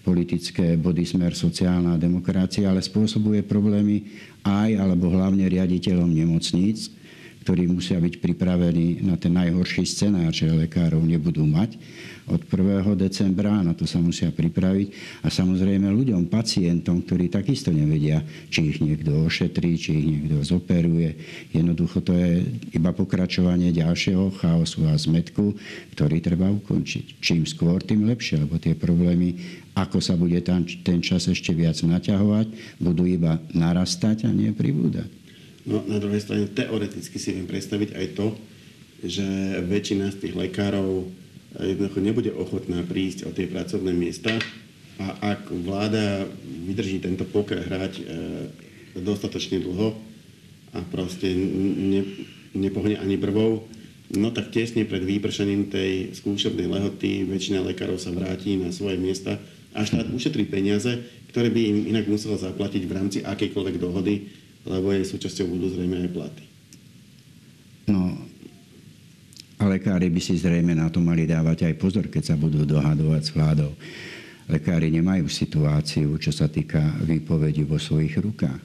politické 0.03 0.75
body 0.75 1.07
smer 1.07 1.33
sociálna 1.33 1.95
demokracia, 1.97 2.67
ale 2.67 2.83
spôsobuje 2.83 3.47
problémy 3.47 4.03
aj 4.43 4.77
alebo 4.79 5.09
hlavne 5.15 5.47
riaditeľom 5.47 6.11
nemocníc, 6.11 6.91
ktorí 7.43 7.67
musia 7.67 7.99
byť 7.99 8.23
pripravení 8.23 9.03
na 9.03 9.19
ten 9.19 9.35
najhorší 9.35 9.83
scenár, 9.83 10.31
že 10.31 10.47
lekárov 10.47 11.03
nebudú 11.03 11.43
mať 11.43 11.77
od 12.31 12.39
1. 12.47 12.87
decembra, 12.95 13.51
na 13.67 13.75
to 13.75 13.83
sa 13.83 13.99
musia 13.99 14.31
pripraviť. 14.31 14.89
A 15.27 15.29
samozrejme 15.29 15.91
ľuďom, 15.91 16.31
pacientom, 16.31 17.03
ktorí 17.03 17.27
takisto 17.27 17.75
nevedia, 17.75 18.23
či 18.47 18.71
ich 18.71 18.79
niekto 18.79 19.27
ošetrí, 19.27 19.75
či 19.75 19.91
ich 19.99 20.07
niekto 20.07 20.39
zoperuje. 20.47 21.19
Jednoducho 21.51 21.99
to 21.99 22.15
je 22.15 22.47
iba 22.73 22.95
pokračovanie 22.95 23.75
ďalšieho 23.75 24.31
chaosu 24.39 24.87
a 24.87 24.95
zmetku, 24.95 25.59
ktorý 25.99 26.23
treba 26.23 26.47
ukončiť. 26.47 27.19
Čím 27.19 27.43
skôr, 27.43 27.83
tým 27.83 28.07
lepšie, 28.07 28.47
lebo 28.47 28.57
tie 28.63 28.79
problémy, 28.79 29.35
ako 29.75 29.99
sa 29.99 30.15
bude 30.15 30.39
tam 30.47 30.63
ten 30.63 31.03
čas 31.03 31.27
ešte 31.27 31.51
viac 31.51 31.81
naťahovať, 31.83 32.79
budú 32.79 33.03
iba 33.09 33.43
narastať 33.51 34.29
a 34.29 34.31
nie 34.31 34.55
pribúdať. 34.55 35.22
No, 35.63 35.79
na 35.87 36.03
druhej 36.03 36.19
strane 36.19 36.51
teoreticky 36.51 37.23
si 37.23 37.31
viem 37.31 37.47
predstaviť 37.47 37.95
aj 37.95 38.07
to, 38.19 38.35
že 39.03 39.27
väčšina 39.63 40.11
z 40.11 40.27
tých 40.27 40.35
lekárov 40.35 41.07
jednoducho 41.59 42.01
nebude 42.01 42.31
ochotná 42.35 42.81
prísť 42.83 43.29
o 43.29 43.31
tie 43.35 43.47
pracovné 43.47 43.93
miesta 43.93 44.33
a 44.99 45.37
ak 45.37 45.51
vláda 45.53 46.27
vydrží 46.67 47.03
tento 47.03 47.27
poker 47.27 47.61
hrať 47.61 47.93
e, 47.99 48.03
dostatočne 49.03 49.61
dlho 49.61 49.95
a 50.73 50.79
proste 50.89 51.31
ne, 51.35 52.03
nepohne 52.57 52.97
ani 52.97 53.19
brvou, 53.21 53.67
no 54.13 54.29
tak 54.31 54.53
tesne 54.53 54.87
pred 54.89 55.05
vypršaním 55.05 55.69
tej 55.69 56.17
skúšobnej 56.17 56.69
lehoty 56.69 57.25
väčšina 57.29 57.65
lekárov 57.65 58.01
sa 58.01 58.13
vráti 58.13 58.57
na 58.57 58.73
svoje 58.73 58.97
miesta 58.97 59.37
a 59.73 59.85
štát 59.85 60.09
ušetrí 60.13 60.49
peniaze, 60.49 61.01
ktoré 61.33 61.49
by 61.49 61.61
im 61.65 61.79
inak 61.97 62.09
muselo 62.09 62.37
zaplatiť 62.37 62.83
v 62.85 62.93
rámci 62.93 63.19
akejkoľvek 63.25 63.77
dohody 63.81 64.42
lebo 64.67 64.95
jej 64.95 65.07
súčasťou 65.07 65.47
budú 65.51 65.67
zrejme 65.73 66.07
aj 66.07 66.11
platy. 66.15 66.45
No, 67.91 68.15
a 69.63 69.71
lekári 69.71 70.11
by 70.11 70.19
si 70.19 70.35
zrejme 70.39 70.75
na 70.75 70.91
to 70.91 70.99
mali 70.99 71.23
dávať 71.23 71.71
aj 71.71 71.75
pozor, 71.79 72.11
keď 72.11 72.35
sa 72.35 72.37
budú 72.39 72.67
dohadovať 72.67 73.23
s 73.23 73.31
vládou. 73.31 73.71
Lekári 74.51 74.91
nemajú 74.91 75.31
situáciu, 75.31 76.19
čo 76.19 76.35
sa 76.35 76.51
týka 76.51 76.83
výpovedi 77.07 77.63
vo 77.63 77.79
svojich 77.79 78.19
rukách. 78.19 78.63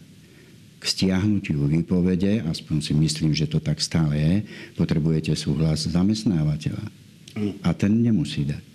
K 0.78 0.84
stiahnutiu 0.84 1.70
výpovede, 1.70 2.46
aspoň 2.46 2.78
si 2.82 2.94
myslím, 2.98 3.34
že 3.34 3.50
to 3.50 3.62
tak 3.62 3.78
stále 3.82 4.18
je, 4.18 4.36
potrebujete 4.74 5.34
súhlas 5.38 5.86
zamestnávateľa. 5.86 6.86
A 7.62 7.70
ten 7.78 7.94
nemusí 8.02 8.46
dať. 8.46 8.67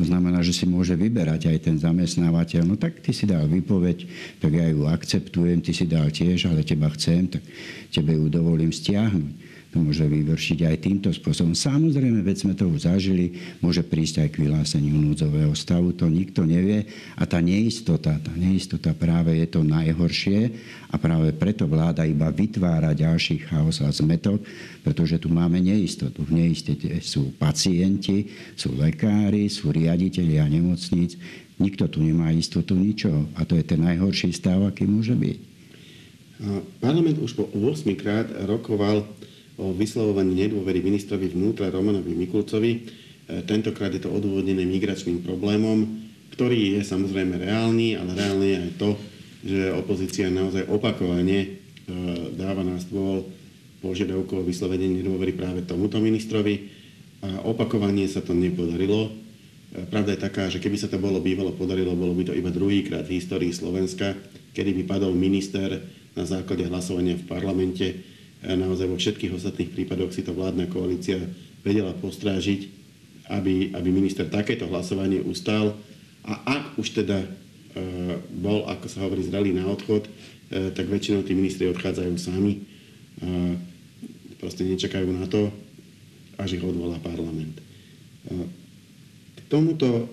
To 0.00 0.08
znamená, 0.08 0.40
že 0.40 0.56
si 0.56 0.64
môže 0.64 0.96
vyberať 0.96 1.52
aj 1.52 1.58
ten 1.60 1.76
zamestnávateľ. 1.76 2.64
No 2.64 2.80
tak 2.80 3.04
ty 3.04 3.12
si 3.12 3.28
dal 3.28 3.44
výpoveď, 3.44 4.08
tak 4.40 4.56
ja 4.56 4.64
ju 4.72 4.88
akceptujem, 4.88 5.60
ty 5.60 5.76
si 5.76 5.84
dal 5.84 6.08
tiež, 6.08 6.48
ale 6.48 6.64
teba 6.64 6.88
chcem, 6.96 7.28
tak 7.28 7.44
tebe 7.92 8.16
ju 8.16 8.32
dovolím 8.32 8.72
stiahnuť 8.72 9.49
to 9.70 9.78
môže 9.78 10.02
vyvršiť 10.02 10.66
aj 10.66 10.76
týmto 10.82 11.10
spôsobom. 11.14 11.54
Samozrejme, 11.54 12.26
veď 12.26 12.36
sme 12.42 12.54
to 12.58 12.66
už 12.66 12.90
zažili, 12.90 13.38
môže 13.62 13.86
prísť 13.86 14.26
aj 14.26 14.28
k 14.34 14.40
vyhláseniu 14.42 14.98
núdzového 14.98 15.54
stavu, 15.54 15.94
to 15.94 16.10
nikto 16.10 16.42
nevie. 16.42 16.90
A 17.14 17.22
tá 17.22 17.38
neistota, 17.38 18.18
tá 18.18 18.34
neistota 18.34 18.90
práve 18.90 19.38
je 19.38 19.46
to 19.46 19.62
najhoršie 19.62 20.50
a 20.90 20.98
práve 20.98 21.30
preto 21.38 21.70
vláda 21.70 22.02
iba 22.02 22.34
vytvára 22.34 22.98
ďalší 22.98 23.46
chaos 23.46 23.78
a 23.78 23.94
zmetok, 23.94 24.42
pretože 24.82 25.22
tu 25.22 25.30
máme 25.30 25.62
neistotu. 25.62 26.26
V 26.26 26.34
neistote 26.34 26.90
sú 26.98 27.30
pacienti, 27.38 28.26
sú 28.58 28.74
lekári, 28.74 29.46
sú 29.46 29.70
riaditeľia 29.70 30.50
nemocníc. 30.50 31.14
Nikto 31.62 31.86
tu 31.86 32.02
nemá 32.02 32.34
istotu 32.34 32.74
ničoho. 32.74 33.30
A 33.38 33.46
to 33.46 33.54
je 33.54 33.62
ten 33.62 33.78
najhorší 33.78 34.34
stav, 34.34 34.66
aký 34.66 34.82
môže 34.82 35.14
byť. 35.14 35.38
Parlament 36.80 37.20
už 37.20 37.36
po 37.36 37.44
8 37.52 37.84
krát 38.00 38.26
rokoval 38.48 39.04
o 39.60 39.76
vyslovovaní 39.76 40.32
nedôvery 40.48 40.80
ministrovi 40.80 41.28
vnútra 41.28 41.68
Romanovi 41.68 42.16
Mikulcovi. 42.16 42.72
E, 42.72 42.80
tentokrát 43.44 43.92
je 43.92 44.00
to 44.00 44.08
odôvodnené 44.08 44.64
migračným 44.64 45.20
problémom, 45.20 45.84
ktorý 46.32 46.80
je 46.80 46.82
samozrejme 46.82 47.36
reálny, 47.36 48.00
ale 48.00 48.16
reálne 48.16 48.46
je 48.48 48.58
aj 48.58 48.72
to, 48.80 48.90
že 49.44 49.60
opozícia 49.76 50.32
naozaj 50.32 50.64
opakovane 50.64 51.38
e, 51.44 51.48
dáva 52.40 52.64
na 52.64 52.80
stôl 52.80 53.28
požiadavku 53.84 54.40
o 54.40 54.46
vyslovenie 54.48 54.88
nedôvery 54.88 55.36
práve 55.36 55.68
tomuto 55.68 56.00
ministrovi. 56.00 56.80
A 57.20 57.44
opakovanie 57.44 58.08
sa 58.08 58.24
to 58.24 58.32
nepodarilo. 58.32 59.12
E, 59.76 59.84
pravda 59.92 60.16
je 60.16 60.24
taká, 60.24 60.48
že 60.48 60.56
keby 60.56 60.80
sa 60.80 60.88
to 60.88 60.96
bolo 60.96 61.20
bývalo 61.20 61.52
podarilo, 61.52 61.92
bolo 61.92 62.16
by 62.16 62.32
to 62.32 62.36
iba 62.36 62.48
druhýkrát 62.48 63.04
v 63.04 63.20
histórii 63.20 63.52
Slovenska, 63.52 64.16
kedy 64.56 64.72
by 64.80 64.82
padol 64.88 65.12
minister 65.12 65.84
na 66.16 66.24
základe 66.24 66.64
hlasovania 66.66 67.20
v 67.20 67.28
parlamente 67.28 68.09
naozaj 68.40 68.86
vo 68.88 68.96
všetkých 68.96 69.36
ostatných 69.36 69.72
prípadoch 69.72 70.16
si 70.16 70.24
to 70.24 70.32
vládna 70.32 70.68
koalícia 70.72 71.20
vedela 71.60 71.92
postrážiť, 71.92 72.72
aby, 73.28 73.76
aby 73.76 73.88
minister 73.92 74.24
takéto 74.26 74.64
hlasovanie 74.66 75.20
ustal. 75.20 75.76
A 76.24 76.32
ak 76.48 76.80
už 76.80 77.04
teda 77.04 77.20
e, 77.20 77.28
bol, 78.32 78.64
ako 78.64 78.86
sa 78.88 79.04
hovorí, 79.04 79.22
zrelý 79.24 79.52
na 79.52 79.68
odchod, 79.68 80.08
e, 80.08 80.10
tak 80.72 80.88
väčšinou 80.88 81.22
tí 81.22 81.36
ministri 81.36 81.68
odchádzajú 81.68 82.14
sami. 82.16 82.58
E, 82.58 82.60
proste 84.40 84.64
nečakajú 84.64 85.08
na 85.12 85.28
to, 85.28 85.52
až 86.40 86.56
ich 86.56 86.64
odvolá 86.64 86.96
parlament. 87.04 87.60
K 89.36 89.38
tomuto, 89.52 90.08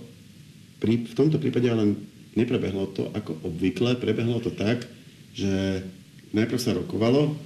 v 0.83 1.15
tomto 1.15 1.39
prípade 1.39 1.71
ale 1.71 1.95
neprebehlo 2.35 2.91
to 2.91 3.07
ako 3.15 3.39
obvykle, 3.47 3.95
prebehlo 3.95 4.43
to 4.43 4.51
tak, 4.51 4.83
že 5.31 5.79
najprv 6.35 6.59
sa 6.59 6.75
rokovalo, 6.75 7.39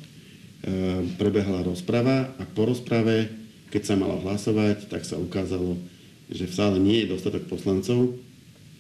prebehla 1.18 1.66
rozprava 1.66 2.30
a 2.38 2.44
po 2.46 2.70
rozprave, 2.70 3.30
keď 3.74 3.82
sa 3.82 3.96
malo 3.98 4.22
hlasovať, 4.22 4.92
tak 4.92 5.08
sa 5.08 5.18
ukázalo, 5.18 5.80
že 6.30 6.46
v 6.46 6.54
sále 6.54 6.78
nie 6.78 7.02
je 7.02 7.12
dostatok 7.12 7.50
poslancov 7.50 8.20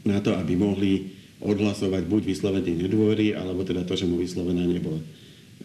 na 0.05 0.21
to, 0.21 0.33
aby 0.37 0.53
mohli 0.53 1.13
odhlasovať 1.41 2.05
buď 2.05 2.21
vyslovenie 2.29 2.77
nedôvery, 2.77 3.33
alebo 3.33 3.65
teda 3.65 3.81
to, 3.81 3.97
že 3.97 4.05
mu 4.05 4.21
vyslovená 4.21 4.61
nebola. 4.61 5.01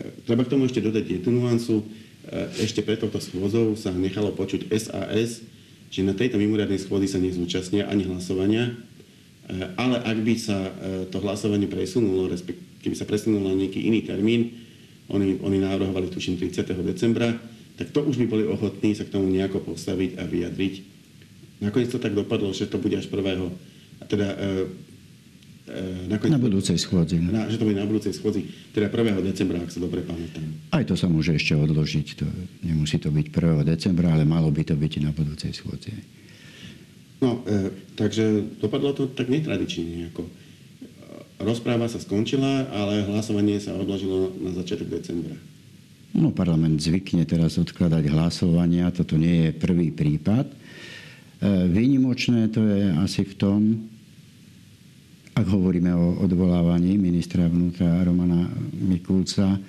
Ehm, 0.01 0.13
treba 0.25 0.45
k 0.45 0.53
tomu 0.57 0.65
ešte 0.65 0.81
dodať 0.81 1.05
jednu 1.21 1.45
nuancu. 1.45 1.85
Ehm, 1.85 2.49
ešte 2.65 2.81
pred 2.81 2.97
touto 2.97 3.21
schôzou 3.21 3.77
sa 3.77 3.93
nechalo 3.93 4.33
počuť 4.33 4.73
SAS, 4.73 5.45
že 5.93 6.01
na 6.03 6.17
tejto 6.17 6.41
mimoriadnej 6.41 6.81
schôdzi 6.81 7.07
sa 7.07 7.23
nezúčastnia 7.23 7.87
ani 7.87 8.09
hlasovania, 8.11 8.75
ale 9.79 10.03
ak 10.03 10.19
by 10.27 10.35
sa 10.35 10.75
to 11.15 11.23
hlasovanie 11.23 11.71
presunulo, 11.71 12.27
respektíve 12.27 12.99
sa 12.99 13.07
presunulo 13.07 13.47
na 13.47 13.55
nejaký 13.55 13.87
iný 13.87 14.03
termín, 14.03 14.66
oni, 15.09 15.39
oni 15.39 15.59
návrhovali 15.63 16.11
tuším 16.11 16.37
30. 16.37 16.67
decembra, 16.83 17.31
tak 17.77 17.93
to 17.93 18.03
už 18.03 18.17
by 18.17 18.27
boli 18.27 18.45
ochotní 18.49 18.97
sa 18.97 19.05
k 19.05 19.13
tomu 19.13 19.29
nejako 19.29 19.63
postaviť 19.63 20.19
a 20.19 20.25
vyjadriť. 20.25 20.75
Nakoniec 21.61 21.89
to 21.93 22.01
tak 22.01 22.13
dopadlo, 22.13 22.53
že 22.53 22.69
to 22.69 22.81
bude 22.81 22.97
až 22.97 23.09
prvého, 23.09 23.53
a 24.01 24.05
teda 24.05 24.29
e, 24.29 24.37
e, 25.73 26.09
nakoniec, 26.09 26.37
na 26.37 26.43
budúcej 26.43 26.77
schôdzi. 26.77 27.17
No. 27.21 27.33
Na, 27.33 27.49
že 27.49 27.57
to 27.57 27.65
bude 27.65 27.77
na 27.77 27.89
budúcej 27.89 28.13
schôdzi, 28.13 28.45
teda 28.77 28.93
1. 28.93 29.25
decembra, 29.25 29.61
ak 29.61 29.73
sa 29.73 29.81
dobre 29.81 30.05
pamätám. 30.05 30.45
Aj 30.73 30.85
to 30.85 30.97
sa 30.97 31.09
môže 31.09 31.33
ešte 31.33 31.57
odložiť. 31.57 32.07
To, 32.21 32.27
nemusí 32.65 33.01
to 33.01 33.09
byť 33.09 33.27
1. 33.33 33.65
decembra, 33.65 34.13
ale 34.13 34.29
malo 34.29 34.53
by 34.53 34.69
to 34.69 34.77
byť 34.77 34.93
na 35.01 35.13
budúcej 35.17 35.53
schôdzi. 35.53 35.97
No, 37.25 37.41
e, 37.49 37.73
takže 37.97 38.61
dopadlo 38.61 38.93
to 38.93 39.09
tak 39.09 39.33
netradične 39.33 39.85
nejako. 39.85 40.29
Rozpráva 41.37 41.85
sa 41.85 42.01
skončila, 42.01 42.65
ale 42.73 43.05
hlasovanie 43.05 43.61
sa 43.61 43.77
odložilo 43.77 44.33
na 44.41 44.57
začiatok 44.57 44.89
decembra. 44.89 45.37
No, 46.17 46.33
parlament 46.33 46.81
zvykne 46.81 47.29
teraz 47.29 47.61
odkladať 47.61 48.09
hlasovania, 48.09 48.89
toto 48.89 49.21
nie 49.21 49.49
je 49.49 49.51
prvý 49.53 49.93
prípad. 49.93 50.49
E, 50.49 50.55
výnimočné 51.69 52.49
to 52.49 52.65
je 52.65 52.89
asi 52.97 53.29
v 53.29 53.35
tom, 53.37 53.61
ak 55.37 55.45
hovoríme 55.45 55.93
o 55.93 56.25
odvolávaní 56.25 56.97
ministra 56.97 57.45
vnútra 57.45 58.01
Romana 58.01 58.49
Mikulca, 58.73 59.61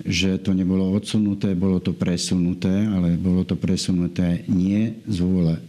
že 0.00 0.40
to 0.40 0.56
nebolo 0.56 0.96
odsunuté, 0.96 1.52
bolo 1.52 1.76
to 1.84 1.92
presunuté, 1.92 2.88
ale 2.88 3.20
bolo 3.20 3.44
to 3.44 3.60
presunuté 3.60 4.48
nie 4.48 4.96
z 5.04 5.20
vôle 5.20 5.60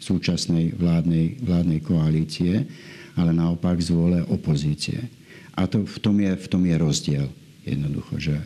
súčasnej 0.00 0.72
vládnej, 0.80 1.44
vládnej 1.44 1.80
koalície, 1.84 2.64
ale 3.16 3.32
naopak 3.36 3.80
z 3.80 3.92
vôle 3.92 4.18
opozície. 4.28 5.08
A 5.52 5.68
to, 5.68 5.84
v, 5.84 5.98
tom 6.00 6.16
je, 6.20 6.32
v 6.32 6.46
tom 6.48 6.62
je 6.64 6.76
rozdiel 6.76 7.26
jednoducho, 7.62 8.14
že 8.18 8.36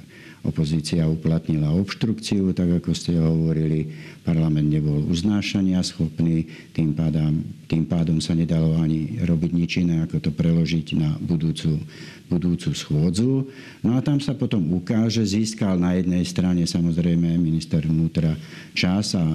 opozícia 0.46 1.02
uplatnila 1.10 1.74
obštrukciu, 1.74 2.54
tak 2.54 2.78
ako 2.78 2.94
ste 2.94 3.18
hovorili, 3.18 3.90
parlament 4.22 4.70
nebol 4.70 5.02
uznášania 5.10 5.82
schopný, 5.82 6.46
tým 6.70 6.94
pádom, 6.94 7.42
tým 7.66 7.84
pádom 7.84 8.22
sa 8.22 8.38
nedalo 8.38 8.78
ani 8.78 9.18
robiť 9.26 9.50
nič 9.50 9.72
iné, 9.82 10.06
ako 10.06 10.22
to 10.22 10.30
preložiť 10.30 10.86
na 10.94 11.18
budúcu, 11.18 11.82
budúcu 12.30 12.70
schôdzu. 12.72 13.50
No 13.82 13.98
a 13.98 14.00
tam 14.00 14.22
sa 14.22 14.38
potom 14.38 14.62
ukáže, 14.78 15.26
získal 15.26 15.76
na 15.76 15.98
jednej 15.98 16.22
strane 16.22 16.62
samozrejme 16.62 17.36
minister 17.36 17.82
vnútra 17.82 18.38
čas 18.72 19.18
a 19.18 19.26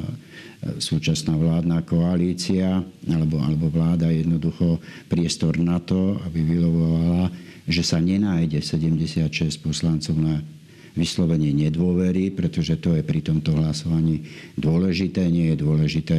súčasná 0.77 1.33
vládna 1.33 1.81
koalícia 1.81 2.85
alebo, 3.09 3.41
alebo 3.41 3.65
vláda 3.67 4.13
jednoducho 4.13 4.77
priestor 5.09 5.57
na 5.57 5.81
to, 5.81 6.21
aby 6.29 6.45
vylovovala, 6.45 7.33
že 7.65 7.81
sa 7.81 7.97
nenájde 7.97 8.61
76 8.61 9.57
poslancov 9.57 10.15
na 10.21 10.45
vyslovenie 10.93 11.55
nedôvery, 11.55 12.31
pretože 12.36 12.75
to 12.79 12.95
je 12.95 13.03
pri 13.03 13.24
tomto 13.24 13.55
hlasovaní 13.55 14.27
dôležité. 14.60 15.24
Nie 15.31 15.55
je 15.55 15.63
dôležité, 15.63 16.17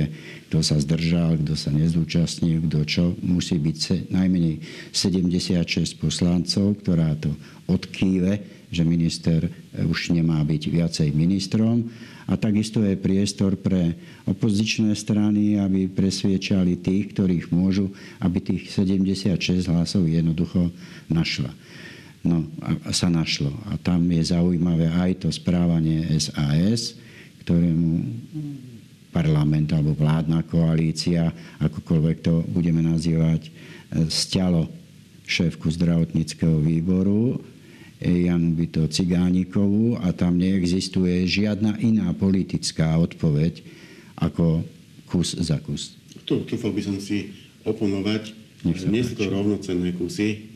kto 0.48 0.64
sa 0.64 0.80
zdržal, 0.80 1.40
kto 1.40 1.52
sa 1.52 1.68
nezúčastnil, 1.72 2.64
kto 2.68 2.80
čo. 2.88 3.04
Musí 3.20 3.60
byť 3.60 4.08
najmenej 4.12 4.64
76 4.92 6.00
poslancov, 6.00 6.80
ktorá 6.80 7.12
to 7.20 7.32
odkýve, 7.68 8.64
že 8.72 8.82
minister 8.88 9.52
už 9.76 10.16
nemá 10.16 10.40
byť 10.40 10.62
viacej 10.72 11.08
ministrom. 11.12 11.92
A 12.30 12.38
takisto 12.38 12.80
je 12.80 12.96
priestor 12.96 13.58
pre 13.58 13.98
opozičné 14.24 14.94
strany, 14.96 15.58
aby 15.58 15.90
presviečali 15.90 16.80
tých, 16.80 17.12
ktorých 17.12 17.50
môžu, 17.52 17.92
aby 18.22 18.40
tých 18.40 18.72
76 18.72 19.68
hlasov 19.68 20.08
jednoducho 20.08 20.72
našla. 21.12 21.50
No 22.22 22.46
a 22.62 22.94
sa 22.94 23.10
našlo. 23.10 23.50
A 23.66 23.74
tam 23.82 24.06
je 24.06 24.22
zaujímavé 24.22 24.86
aj 24.86 25.26
to 25.26 25.28
správanie 25.34 26.06
SAS, 26.22 26.94
ktorému 27.42 28.06
parlament 29.10 29.74
alebo 29.74 29.98
vládna 29.98 30.46
koalícia, 30.46 31.34
akokoľvek 31.58 32.16
to 32.22 32.46
budeme 32.48 32.80
nazývať, 32.80 33.50
stialo 34.06 34.70
šéfku 35.26 35.68
zdravotníckého 35.68 36.62
výboru 36.62 37.42
Janu 38.02 38.54
Byto 38.54 38.86
Cigánikovu 38.86 39.98
a 39.98 40.10
tam 40.14 40.38
neexistuje 40.38 41.26
žiadna 41.26 41.78
iná 41.82 42.10
politická 42.14 42.98
odpoveď 42.98 43.62
ako 44.18 44.62
kus 45.06 45.34
za 45.38 45.58
kus. 45.58 45.98
Tu, 46.24 46.38
by 46.46 46.82
som 46.82 46.96
si 47.02 47.34
oponovať. 47.66 48.32
Nie 48.62 49.02
sú 49.02 49.18
to 49.18 49.26
rovnocenné 49.26 49.90
kusy 49.98 50.46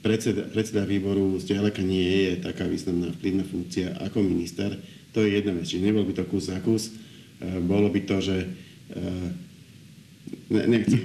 predseda, 0.00 0.48
predseda 0.48 0.82
výboru 0.88 1.36
zďaleka 1.36 1.80
nie 1.84 2.32
je 2.32 2.32
taká 2.44 2.64
významná 2.64 3.12
vplyvná 3.16 3.44
funkcia 3.44 3.96
ako 4.00 4.24
minister. 4.24 4.72
To 5.12 5.20
je 5.24 5.40
jedna 5.40 5.52
vec. 5.56 5.68
Čiže 5.68 5.86
nebol 5.86 6.04
by 6.08 6.12
to 6.16 6.24
kus 6.28 6.48
za 6.48 6.58
kus. 6.60 6.92
E, 7.40 7.60
bolo 7.60 7.92
by 7.92 8.00
to, 8.08 8.16
že 8.20 8.36
e, 8.40 8.46
ne, 10.54 10.62
nechcem 10.78 11.02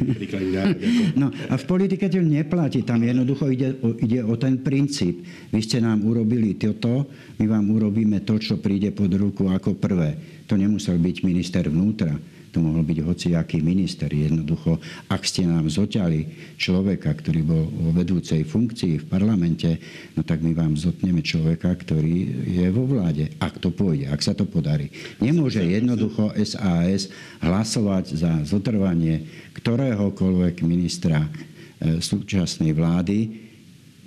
dávať. 0.53 0.77
Ako... 0.79 0.85
No 1.21 1.27
a 1.31 1.53
v 1.59 1.65
politike 1.65 2.07
to 2.07 2.21
neplatí. 2.23 2.85
Tam 2.87 3.03
jednoducho 3.03 3.51
ide 3.51 3.75
o, 3.83 3.97
ide 3.99 4.21
o 4.23 4.35
ten 4.39 4.61
princíp. 4.63 5.25
Vy 5.51 5.59
ste 5.59 5.83
nám 5.83 6.05
urobili 6.05 6.55
toto, 6.55 7.09
my 7.41 7.45
vám 7.49 7.65
urobíme 7.71 8.23
to, 8.23 8.39
čo 8.39 8.61
príde 8.61 8.95
pod 8.95 9.11
ruku 9.11 9.49
ako 9.51 9.75
prvé. 9.75 10.15
To 10.45 10.55
nemusel 10.55 11.01
byť 11.01 11.15
minister 11.25 11.65
vnútra 11.67 12.34
to 12.55 12.63
mohol 12.63 12.87
byť 12.87 13.03
hociaký 13.03 13.59
minister. 13.59 14.07
Jednoducho, 14.07 14.79
ak 15.11 15.27
ste 15.27 15.43
nám 15.43 15.67
zoťali 15.67 16.55
človeka, 16.55 17.11
ktorý 17.11 17.43
bol 17.43 17.67
vo 17.67 17.91
vedúcej 17.91 18.47
funkcii 18.47 19.03
v 19.03 19.05
parlamente, 19.11 19.75
no 20.15 20.23
tak 20.23 20.39
my 20.39 20.55
vám 20.55 20.79
zotneme 20.79 21.19
človeka, 21.19 21.75
ktorý 21.75 22.47
je 22.47 22.67
vo 22.71 22.87
vláde. 22.87 23.35
Ak 23.43 23.59
to 23.59 23.75
pôjde, 23.75 24.07
ak 24.07 24.23
sa 24.23 24.31
to 24.31 24.47
podarí. 24.47 24.87
Nemôže 25.19 25.59
jednoducho 25.59 26.31
SAS 26.47 27.11
hlasovať 27.43 28.15
za 28.15 28.31
zotrvanie 28.47 29.27
ktoréhokoľvek 29.59 30.55
ministra 30.63 31.27
e, 31.27 31.99
súčasnej 31.99 32.71
vlády, 32.71 33.43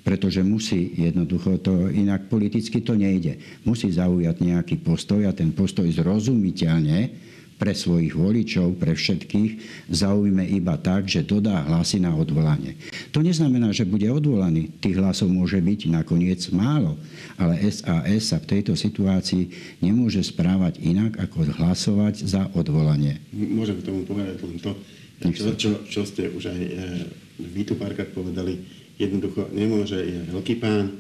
pretože 0.09 0.40
musí 0.40 0.97
jednoducho 0.97 1.61
to, 1.61 1.93
inak 1.93 2.33
politicky 2.33 2.81
to 2.81 2.97
nejde. 2.97 3.37
Musí 3.69 3.93
zaujať 3.93 4.40
nejaký 4.40 4.81
postoj 4.81 5.28
a 5.28 5.37
ten 5.37 5.52
postoj 5.52 5.85
zrozumiteľne 5.85 7.28
pre 7.58 7.74
svojich 7.74 8.14
voličov, 8.14 8.78
pre 8.78 8.94
všetkých, 8.94 9.84
zaujme 9.90 10.46
iba 10.46 10.78
tak, 10.78 11.10
že 11.10 11.26
dodá 11.26 11.66
hlasy 11.66 11.98
na 11.98 12.14
odvolanie. 12.14 12.78
To 13.10 13.18
neznamená, 13.18 13.74
že 13.74 13.82
bude 13.82 14.06
odvolaný. 14.06 14.70
Tých 14.78 14.96
hlasov 14.96 15.28
môže 15.28 15.58
byť 15.58 15.90
nakoniec 15.90 16.38
málo, 16.54 16.94
ale 17.34 17.58
SAS 17.66 18.30
sa 18.30 18.38
v 18.38 18.48
tejto 18.56 18.78
situácii 18.78 19.50
nemôže 19.82 20.22
správať 20.22 20.78
inak, 20.78 21.18
ako 21.18 21.50
hlasovať 21.58 22.22
za 22.22 22.46
odvolanie. 22.54 23.18
Môžem 23.34 23.82
k 23.82 23.86
tomu 23.90 24.06
povedať 24.06 24.38
len 24.46 24.62
to, 24.62 24.72
čo, 25.34 25.50
čo, 25.58 25.70
čo 25.82 26.00
ste 26.06 26.30
už 26.30 26.54
aj 26.54 26.60
e, 26.62 26.70
vy 27.42 27.62
tu 27.66 27.74
párkrát 27.74 28.06
povedali. 28.06 28.62
Jednoducho 28.98 29.50
nemôže, 29.50 29.98
je 29.98 30.18
veľký 30.30 30.62
pán, 30.62 30.94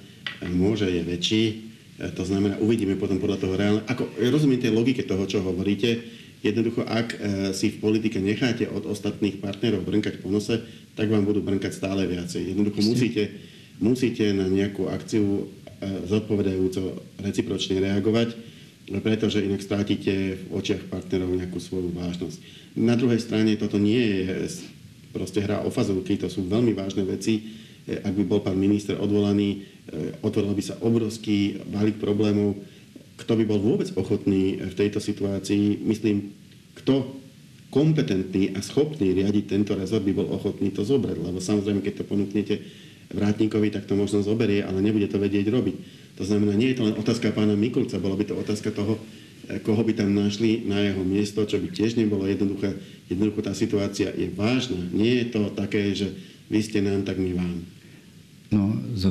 môže, 0.50 0.90
je 0.90 1.02
väčší, 1.06 1.42
e, 1.46 1.54
to 2.10 2.26
znamená, 2.26 2.58
uvidíme 2.58 2.98
potom 2.98 3.22
podľa 3.22 3.38
toho 3.38 3.54
reálne. 3.54 3.82
Ako, 3.86 4.10
rozumiem 4.18 4.58
tej 4.58 4.74
logike 4.74 5.06
toho, 5.06 5.22
čo 5.30 5.38
hovoríte, 5.38 6.17
Jednoducho, 6.38 6.86
ak 6.86 7.08
e, 7.14 7.16
si 7.50 7.74
v 7.74 7.82
politike 7.82 8.22
necháte 8.22 8.70
od 8.70 8.86
ostatných 8.86 9.42
partnerov 9.42 9.82
brnkať 9.82 10.22
po 10.22 10.30
nose, 10.30 10.62
tak 10.94 11.10
vám 11.10 11.26
budú 11.26 11.42
brnkať 11.42 11.74
stále 11.74 12.06
viacej. 12.06 12.54
Jednoducho 12.54 12.78
musíte, 12.86 13.22
musíte 13.82 14.30
na 14.30 14.46
nejakú 14.46 14.86
akciu 14.86 15.26
e, 15.26 15.44
zodpovedajúco 16.06 17.02
recipročne 17.18 17.82
reagovať, 17.82 18.38
pretože 19.02 19.42
inak 19.42 19.66
strátite 19.66 20.38
v 20.38 20.42
očiach 20.54 20.86
partnerov 20.86 21.34
nejakú 21.34 21.58
svoju 21.58 21.90
vážnosť. 21.90 22.38
Na 22.78 22.94
druhej 22.94 23.18
strane 23.18 23.58
toto 23.58 23.82
nie 23.82 23.98
je 23.98 24.46
proste 25.10 25.42
hra 25.42 25.66
o 25.66 25.74
fazovky, 25.74 26.14
to 26.22 26.30
sú 26.30 26.46
veľmi 26.46 26.70
vážne 26.70 27.02
veci. 27.02 27.50
E, 27.82 27.98
ak 27.98 28.14
by 28.14 28.22
bol 28.22 28.40
pán 28.46 28.54
minister 28.54 28.94
odvolaný, 28.94 29.66
otvoril 30.20 30.52
by 30.52 30.60
sa 30.60 30.76
obrovský 30.84 31.64
balík 31.64 31.96
problémov, 31.96 32.60
kto 33.18 33.32
by 33.34 33.44
bol 33.44 33.58
vôbec 33.58 33.90
ochotný 33.98 34.62
v 34.62 34.74
tejto 34.78 35.02
situácii, 35.02 35.82
myslím, 35.84 36.32
kto 36.78 37.18
kompetentný 37.68 38.56
a 38.56 38.64
schopný 38.64 39.12
riadiť 39.12 39.44
tento 39.50 39.76
rezort 39.76 40.06
by 40.06 40.14
bol 40.14 40.28
ochotný 40.32 40.72
to 40.72 40.86
zobrať. 40.86 41.18
Lebo 41.20 41.42
samozrejme, 41.42 41.84
keď 41.84 42.00
to 42.00 42.08
ponúknete 42.08 42.54
vrátnikovi, 43.12 43.68
tak 43.74 43.84
to 43.84 43.98
možno 43.98 44.24
zoberie, 44.24 44.64
ale 44.64 44.80
nebude 44.80 45.10
to 45.10 45.20
vedieť 45.20 45.50
robiť. 45.50 45.76
To 46.16 46.22
znamená, 46.24 46.56
nie 46.56 46.72
je 46.72 46.78
to 46.80 46.86
len 46.88 46.96
otázka 46.96 47.34
pána 47.34 47.58
Mikulca, 47.58 48.00
bola 48.00 48.16
by 48.16 48.24
to 48.24 48.34
otázka 48.38 48.72
toho, 48.72 48.96
koho 49.64 49.80
by 49.80 49.96
tam 49.96 50.12
našli 50.12 50.68
na 50.68 50.84
jeho 50.84 51.00
miesto, 51.00 51.40
čo 51.48 51.56
by 51.56 51.72
tiež 51.72 51.96
nebolo 51.96 52.28
jednoduché. 52.28 52.76
Jednoducho 53.08 53.40
tá 53.40 53.56
situácia 53.56 54.12
je 54.12 54.28
vážna. 54.28 54.76
Nie 54.92 55.24
je 55.24 55.26
to 55.32 55.42
také, 55.56 55.88
že 55.96 56.12
vy 56.52 56.60
ste 56.60 56.84
nám, 56.84 57.08
tak 57.08 57.16
my 57.16 57.32
vám. 57.32 57.64
No, 58.52 58.76
zo 58.92 59.08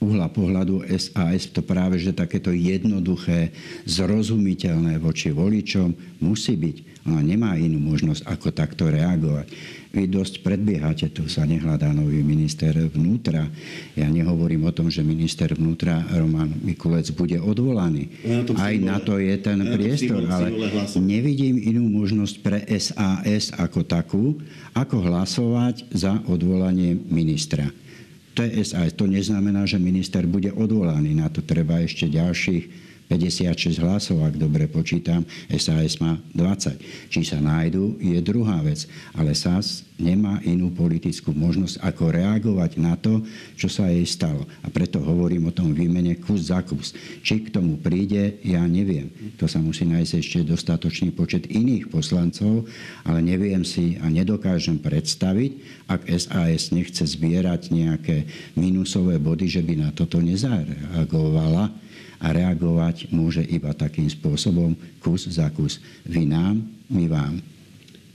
uhla 0.00 0.28
pohľadu 0.28 0.84
SAS 0.92 1.48
to 1.48 1.64
práve, 1.64 1.96
že 1.96 2.12
takéto 2.12 2.52
jednoduché, 2.52 3.52
zrozumiteľné 3.88 5.00
voči 5.00 5.32
voličom 5.32 6.20
musí 6.20 6.54
byť. 6.56 6.76
Ona 7.06 7.22
nemá 7.22 7.54
inú 7.54 7.78
možnosť, 7.78 8.26
ako 8.26 8.48
takto 8.50 8.90
reagovať. 8.90 9.46
Vy 9.94 10.10
dosť 10.10 10.44
predbiehate, 10.44 11.08
tu 11.14 11.24
sa 11.30 11.46
nehľadá 11.46 11.88
nový 11.94 12.20
minister 12.20 12.74
vnútra. 12.74 13.48
Ja 13.96 14.10
nehovorím 14.10 14.68
o 14.68 14.74
tom, 14.74 14.90
že 14.92 15.06
minister 15.06 15.54
vnútra 15.54 16.02
Roman 16.12 16.50
Mikulec 16.60 17.08
bude 17.14 17.38
odvolaný. 17.40 18.10
Aj 18.58 18.74
na 18.82 18.98
to 19.00 19.16
je 19.22 19.32
ten 19.38 19.56
priestor, 19.72 20.26
ale 20.28 20.52
nevidím 21.00 21.56
inú 21.62 21.88
možnosť 21.88 22.34
pre 22.42 22.60
SAS 22.76 23.54
ako 23.54 23.80
takú, 23.86 24.24
ako 24.74 25.00
hlasovať 25.00 25.88
za 25.94 26.20
odvolanie 26.28 26.92
ministra. 27.08 27.70
TSA. 28.36 28.92
To 29.00 29.08
neznamená, 29.08 29.64
že 29.64 29.80
minister 29.80 30.28
bude 30.28 30.52
odvolaný. 30.52 31.16
Na 31.16 31.32
to 31.32 31.40
treba 31.40 31.80
ešte 31.80 32.12
ďalších 32.12 32.85
56 33.06 33.78
hlasov, 33.78 34.18
ak 34.26 34.34
dobre 34.34 34.66
počítam, 34.66 35.22
SAS 35.54 36.02
má 36.02 36.18
20. 36.34 36.74
Či 37.06 37.20
sa 37.22 37.38
nájdu, 37.38 38.02
je 38.02 38.18
druhá 38.18 38.58
vec. 38.66 38.90
Ale 39.14 39.30
SAS 39.38 39.86
nemá 39.94 40.42
inú 40.42 40.74
politickú 40.74 41.30
možnosť, 41.30 41.80
ako 41.86 42.02
reagovať 42.10 42.72
na 42.82 42.98
to, 42.98 43.22
čo 43.54 43.70
sa 43.70 43.86
jej 43.88 44.04
stalo. 44.04 44.44
A 44.60 44.68
preto 44.68 44.98
hovorím 44.98 45.48
o 45.48 45.54
tom 45.54 45.70
výmene 45.70 46.18
kus 46.18 46.50
za 46.50 46.66
kus. 46.66 46.92
Či 47.22 47.46
k 47.46 47.54
tomu 47.54 47.78
príde, 47.78 48.42
ja 48.42 48.66
neviem. 48.66 49.08
To 49.38 49.46
sa 49.46 49.62
musí 49.62 49.86
nájsť 49.86 50.12
ešte 50.18 50.38
dostatočný 50.42 51.14
počet 51.14 51.46
iných 51.46 51.86
poslancov, 51.86 52.66
ale 53.06 53.22
neviem 53.22 53.62
si 53.62 53.96
a 54.02 54.10
nedokážem 54.10 54.82
predstaviť, 54.82 55.50
ak 55.86 56.10
SAS 56.10 56.74
nechce 56.74 57.06
zbierať 57.06 57.70
nejaké 57.70 58.26
minusové 58.58 59.22
body, 59.22 59.46
že 59.46 59.62
by 59.62 59.74
na 59.78 59.90
toto 59.94 60.18
nezareagovala 60.18 61.85
a 62.20 62.32
reagovať 62.32 63.12
môže 63.12 63.42
iba 63.44 63.72
takým 63.76 64.08
spôsobom, 64.08 64.76
kus 65.02 65.28
za 65.28 65.48
kus. 65.52 65.80
Vy 66.06 66.24
nám, 66.24 66.64
my 66.88 67.04
vám. 67.10 67.40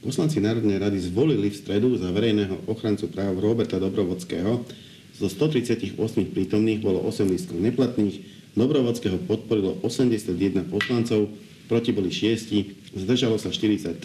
Poslanci 0.02 0.42
Národnej 0.42 0.82
rady 0.82 0.98
zvolili 0.98 1.54
v 1.54 1.60
stredu 1.62 1.94
za 1.94 2.10
verejného 2.10 2.66
ochrancu 2.66 3.06
práv 3.06 3.38
Roberta 3.38 3.78
Dobrovodského. 3.78 4.66
Zo 5.14 5.28
138 5.30 5.94
prítomných 6.34 6.82
bolo 6.82 7.06
8 7.06 7.30
lístkov 7.30 7.62
neplatných, 7.62 8.42
Dobrovodského 8.52 9.16
podporilo 9.30 9.80
81 9.80 10.68
poslancov, 10.68 11.32
proti 11.72 11.96
boli 11.96 12.12
6, 12.12 13.00
zdržalo 13.00 13.40
sa 13.40 13.48
43 13.48 13.96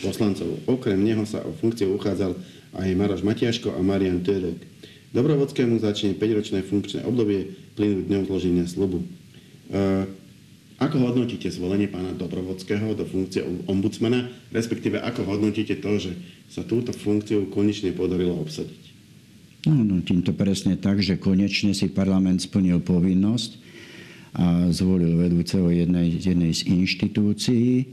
poslancov. 0.00 0.56
Okrem 0.64 0.96
neho 1.02 1.26
sa 1.28 1.44
o 1.44 1.52
funkciu 1.52 1.92
uchádzal 1.92 2.32
aj 2.78 2.88
Maroš 2.96 3.20
Matiaško 3.26 3.76
a 3.76 3.80
Marian 3.84 4.24
Törek. 4.24 4.56
Dobrovodskému 5.14 5.78
začne 5.78 6.16
5-ročné 6.16 6.64
funkčné 6.66 7.06
obdobie 7.06 7.54
plynúť 7.78 8.06
dňom 8.08 8.22
zloženia 8.26 8.66
slubu. 8.66 9.04
Eh, 9.72 10.04
ako 10.82 11.00
hodnotíte 11.00 11.48
zvolenie 11.48 11.86
pána 11.86 12.12
Dobrovodského 12.12 12.92
do 12.98 13.06
funkcie 13.06 13.46
ombudsmana, 13.70 14.28
respektíve 14.50 14.98
ako 15.00 15.24
hodnotíte 15.24 15.78
to, 15.78 15.96
že 15.96 16.12
sa 16.50 16.66
túto 16.66 16.90
funkciu 16.90 17.48
konečne 17.48 17.94
podarilo 17.94 18.36
obsadiť? 18.42 18.82
No, 19.64 19.80
no, 19.80 20.04
týmto 20.04 20.36
presne 20.36 20.76
tak, 20.76 21.00
že 21.00 21.16
konečne 21.16 21.72
si 21.72 21.88
parlament 21.88 22.44
splnil 22.44 22.84
povinnosť 22.84 23.64
a 24.34 24.68
zvolil 24.74 25.14
vedúceho 25.14 25.70
jednej, 25.70 26.20
jednej 26.20 26.52
z 26.52 26.68
inštitúcií. 26.68 27.86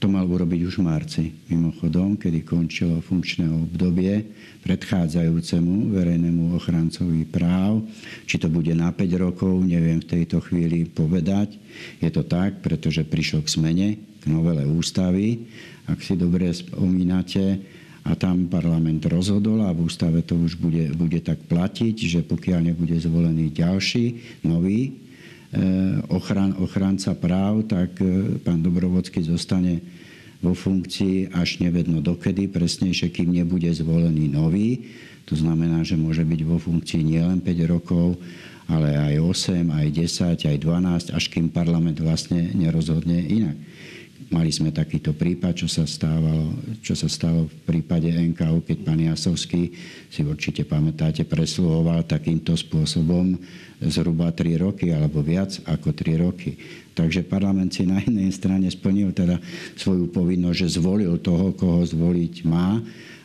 To 0.00 0.08
mal 0.08 0.24
urobiť 0.24 0.64
už 0.64 0.80
v 0.80 0.86
marci, 0.88 1.24
mimochodom, 1.52 2.16
kedy 2.16 2.40
končilo 2.40 3.04
funkčné 3.04 3.44
obdobie 3.52 4.24
predchádzajúcemu 4.64 5.92
verejnému 5.92 6.56
ochrancovi 6.56 7.28
práv. 7.28 7.84
Či 8.24 8.40
to 8.40 8.48
bude 8.48 8.72
na 8.72 8.96
5 8.96 8.96
rokov, 9.20 9.60
neviem 9.60 10.00
v 10.00 10.08
tejto 10.08 10.40
chvíli 10.40 10.88
povedať. 10.88 11.60
Je 12.00 12.08
to 12.08 12.24
tak, 12.24 12.64
pretože 12.64 13.04
prišlo 13.04 13.44
k 13.44 13.52
zmene, 13.60 13.88
k 14.20 14.24
novele 14.32 14.64
ústavy. 14.64 15.44
Ak 15.84 16.00
si 16.00 16.16
dobre 16.16 16.48
spomínate, 16.48 17.60
a 18.00 18.16
tam 18.16 18.48
parlament 18.48 19.04
rozhodol 19.04 19.60
a 19.60 19.76
v 19.76 19.84
ústave 19.84 20.24
to 20.24 20.32
už 20.32 20.56
bude, 20.56 20.96
bude 20.96 21.20
tak 21.20 21.44
platiť, 21.44 21.96
že 22.00 22.20
pokiaľ 22.24 22.72
nebude 22.72 22.96
zvolený 22.96 23.52
ďalší, 23.52 24.40
nový 24.48 25.09
ochran, 26.06 26.54
ochranca 26.62 27.10
práv, 27.18 27.66
tak 27.66 27.98
e, 27.98 28.38
pán 28.38 28.62
Dobrovodský 28.62 29.26
zostane 29.26 29.82
vo 30.38 30.54
funkcii 30.54 31.34
až 31.34 31.58
nevedno 31.58 31.98
dokedy, 31.98 32.46
presnejšie, 32.46 33.10
kým 33.10 33.34
nebude 33.34 33.68
zvolený 33.74 34.30
nový. 34.30 34.88
To 35.26 35.34
znamená, 35.34 35.82
že 35.82 35.98
môže 35.98 36.22
byť 36.22 36.40
vo 36.46 36.56
funkcii 36.56 37.02
nielen 37.02 37.42
5 37.42 37.66
rokov, 37.66 38.14
ale 38.70 38.94
aj 38.94 39.14
8, 39.18 39.74
aj 39.74 39.86
10, 40.38 40.50
aj 40.54 40.56
12, 40.58 41.18
až 41.18 41.24
kým 41.28 41.50
parlament 41.50 41.98
vlastne 41.98 42.54
nerozhodne 42.54 43.18
inak. 43.18 43.58
Mali 44.28 44.52
sme 44.52 44.68
takýto 44.68 45.16
prípad, 45.16 45.64
čo 45.64 45.68
sa, 45.70 45.88
stávalo, 45.88 46.52
čo 46.84 46.92
sa 46.92 47.08
stalo 47.08 47.48
v 47.48 47.56
prípade 47.64 48.12
NKU, 48.12 48.62
keď 48.62 48.78
pán 48.84 49.00
Jasovský, 49.00 49.72
si 50.12 50.20
určite 50.22 50.68
pamätáte, 50.68 51.24
presluhoval 51.24 52.04
takýmto 52.04 52.52
spôsobom 52.52 53.40
zhruba 53.80 54.28
3 54.28 54.60
roky 54.60 54.92
alebo 54.92 55.24
viac 55.24 55.56
ako 55.64 55.96
3 55.96 56.20
roky. 56.20 56.60
Takže 56.92 57.24
parlament 57.24 57.72
si 57.72 57.88
na 57.88 57.98
jednej 58.04 58.28
strane 58.30 58.68
splnil 58.68 59.16
teda 59.16 59.40
svoju 59.74 60.12
povinnosť, 60.12 60.58
že 60.62 60.76
zvolil 60.76 61.16
toho, 61.18 61.56
koho 61.56 61.80
zvoliť 61.80 62.44
má 62.44 62.76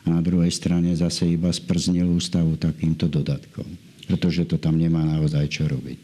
a 0.05 0.07
na 0.07 0.23
druhej 0.23 0.53
strane 0.53 0.95
zase 0.95 1.27
iba 1.27 1.51
sprznil 1.51 2.07
ústavu 2.07 2.55
takýmto 2.55 3.11
dodatkom. 3.11 3.67
Pretože 4.07 4.47
to 4.47 4.55
tam 4.55 4.79
nemá 4.79 5.03
naozaj 5.03 5.49
čo 5.51 5.67
robiť. 5.67 5.97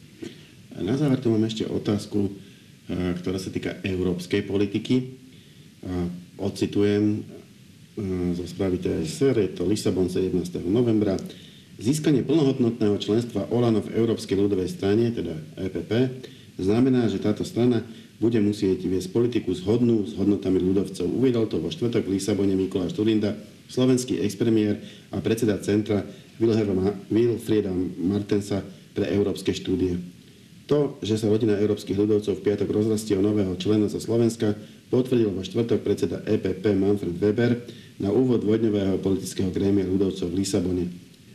Na 0.81 0.97
záver 0.97 1.21
tu 1.21 1.29
mám 1.31 1.45
ešte 1.45 1.63
otázku 1.69 2.50
ktorá 2.89 3.37
sa 3.37 3.53
týka 3.53 3.77
európskej 3.83 4.47
politiky. 4.47 5.17
Ocitujem 6.37 7.21
zo 8.33 8.45
správy 8.47 8.79
TSR, 8.79 9.35
je 9.37 9.49
to 9.57 9.67
Lisabon 9.67 10.07
17. 10.07 10.31
novembra. 10.65 11.19
Získanie 11.81 12.21
plnohodnotného 12.21 12.97
členstva 13.01 13.49
Olano 13.49 13.81
v 13.81 13.93
Európskej 13.97 14.37
ľudovej 14.37 14.69
strane, 14.69 15.09
teda 15.09 15.33
EPP, 15.57 15.91
znamená, 16.61 17.09
že 17.09 17.17
táto 17.17 17.41
strana 17.41 17.81
bude 18.21 18.37
musieť 18.37 18.85
viesť 18.85 19.09
politiku 19.09 19.49
zhodnú 19.49 20.05
s 20.05 20.13
hodnotami 20.13 20.61
ľudovcov. 20.61 21.09
Uvedol 21.09 21.49
to 21.49 21.57
vo 21.57 21.73
štvrtok 21.73 22.05
v 22.05 22.21
Lisabone 22.21 22.53
Mikuláš 22.53 22.93
Turinda, 22.93 23.33
slovenský 23.65 24.21
expremiér 24.21 24.77
a 25.09 25.17
predseda 25.25 25.57
centra 25.57 26.05
Wilfrieda 26.37 27.73
Martensa 27.97 28.61
pre 28.93 29.09
európske 29.09 29.49
štúdie. 29.57 29.97
To, 30.71 30.95
že 31.03 31.19
sa 31.19 31.27
rodina 31.27 31.59
európskych 31.59 31.99
ľudovcov 31.99 32.39
v 32.39 32.45
piatok 32.47 32.71
rozrastie 32.71 33.19
o 33.19 33.21
nového 33.21 33.59
člena 33.59 33.91
zo 33.91 33.99
Slovenska, 33.99 34.55
potvrdil 34.87 35.27
vo 35.27 35.43
štvrtok 35.43 35.83
predseda 35.83 36.23
EPP 36.23 36.63
Manfred 36.79 37.19
Weber 37.19 37.67
na 37.99 38.07
úvod 38.07 38.47
dvojdňového 38.47 39.03
politického 39.03 39.51
grémia 39.51 39.83
ľudovcov 39.83 40.31
v 40.31 40.39
Lisabone. 40.39 40.87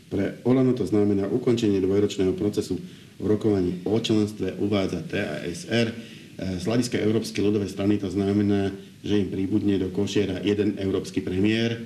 Pre 0.09 0.40
Olano 0.49 0.72
to 0.72 0.88
znamená 0.88 1.29
ukončenie 1.29 1.85
dvojročného 1.85 2.33
procesu 2.33 2.81
v 3.20 3.25
rokovaní 3.29 3.85
o 3.85 4.01
členstve 4.01 4.57
uvádza 4.57 5.05
TASR. 5.05 5.92
Z 6.40 6.64
hľadiska 6.64 6.96
Európskej 6.96 7.44
ľudovej 7.44 7.68
strany 7.68 8.01
to 8.01 8.09
znamená, 8.09 8.72
že 9.05 9.20
im 9.20 9.29
príbudne 9.29 9.77
do 9.77 9.92
košiera 9.92 10.40
jeden 10.49 10.81
európsky 10.81 11.20
premiér, 11.20 11.85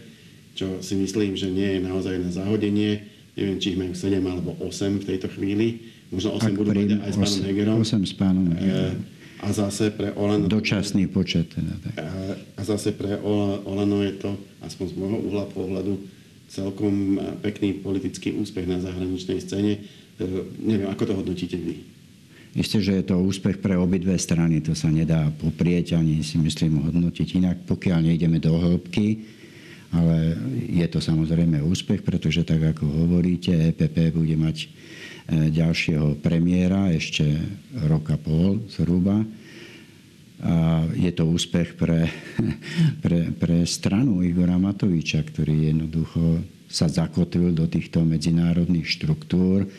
čo 0.55 0.79
si 0.87 0.95
myslím, 0.95 1.35
že 1.35 1.51
nie 1.51 1.67
je 1.67 1.81
naozaj 1.83 2.15
na 2.15 2.31
zahodenie. 2.31 3.11
Neviem, 3.35 3.59
či 3.59 3.75
ich 3.75 3.81
majú 3.83 3.91
7 3.91 4.23
alebo 4.23 4.55
8 4.63 5.03
v 5.03 5.09
tejto 5.11 5.27
chvíli 5.35 5.99
možno 6.11 6.37
8 6.37 6.59
budú 6.59 6.71
mať 6.75 7.01
aj 7.01 7.11
s 7.11 7.19
pánom 7.19 7.43
Hegerom. 7.47 7.77
8 7.83 8.03
s 8.05 8.15
pánom 8.15 8.45
e, 8.47 8.55
Hegerom. 8.59 8.99
A 9.41 9.49
zase 9.57 9.89
pre 9.89 10.13
Olano... 10.13 10.45
Dočasný 10.53 11.09
počet. 11.09 11.49
Teda, 11.49 11.73
tak. 11.81 11.95
A 12.59 12.61
zase 12.61 12.93
pre 12.93 13.17
Olano 13.65 14.05
je 14.05 14.13
to, 14.21 14.37
aspoň 14.61 14.85
z 14.93 14.95
môjho 15.01 15.19
uhla 15.25 15.49
pohľadu, 15.49 15.97
celkom 16.53 17.17
pekný 17.41 17.81
politický 17.81 18.37
úspech 18.37 18.69
na 18.69 18.83
zahraničnej 18.83 19.41
scéne. 19.41 19.81
Neviem, 20.61 20.93
ako 20.93 21.03
to 21.09 21.13
hodnotíte 21.17 21.57
vy? 21.57 21.81
Isté, 22.53 22.83
že 22.83 22.99
je 22.99 23.05
to 23.07 23.23
úspech 23.23 23.63
pre 23.63 23.79
obidve 23.79 24.19
strany, 24.19 24.59
to 24.59 24.75
sa 24.75 24.91
nedá 24.91 25.31
poprieť 25.39 25.95
ani 25.95 26.27
si 26.27 26.35
myslím 26.37 26.83
hodnotiť 26.83 27.29
inak, 27.39 27.57
pokiaľ 27.71 28.11
nejdeme 28.11 28.43
do 28.43 28.59
hĺbky, 28.59 29.23
ale 29.91 30.39
je 30.71 30.87
to 30.87 31.03
samozrejme 31.03 31.63
úspech, 31.67 32.07
pretože 32.07 32.47
tak 32.47 32.63
ako 32.63 32.87
hovoríte, 32.87 33.51
EPP 33.75 34.15
bude 34.15 34.39
mať 34.39 34.71
E, 35.31 35.47
ďalšieho 35.55 36.19
premiéra, 36.19 36.91
ešte 36.91 37.23
roka 37.87 38.19
pol 38.19 38.67
zhruba. 38.67 39.23
A 40.43 40.83
je 40.97 41.13
to 41.15 41.31
úspech 41.31 41.79
pre, 41.79 42.11
pre, 43.05 43.31
pre 43.39 43.63
stranu 43.63 44.27
Igora 44.27 44.59
Matoviča, 44.59 45.23
ktorý 45.23 45.71
jednoducho 45.71 46.43
sa 46.67 46.91
zakotvil 46.91 47.55
do 47.55 47.71
týchto 47.71 48.03
medzinárodných 48.03 48.91
štruktúr. 48.91 49.71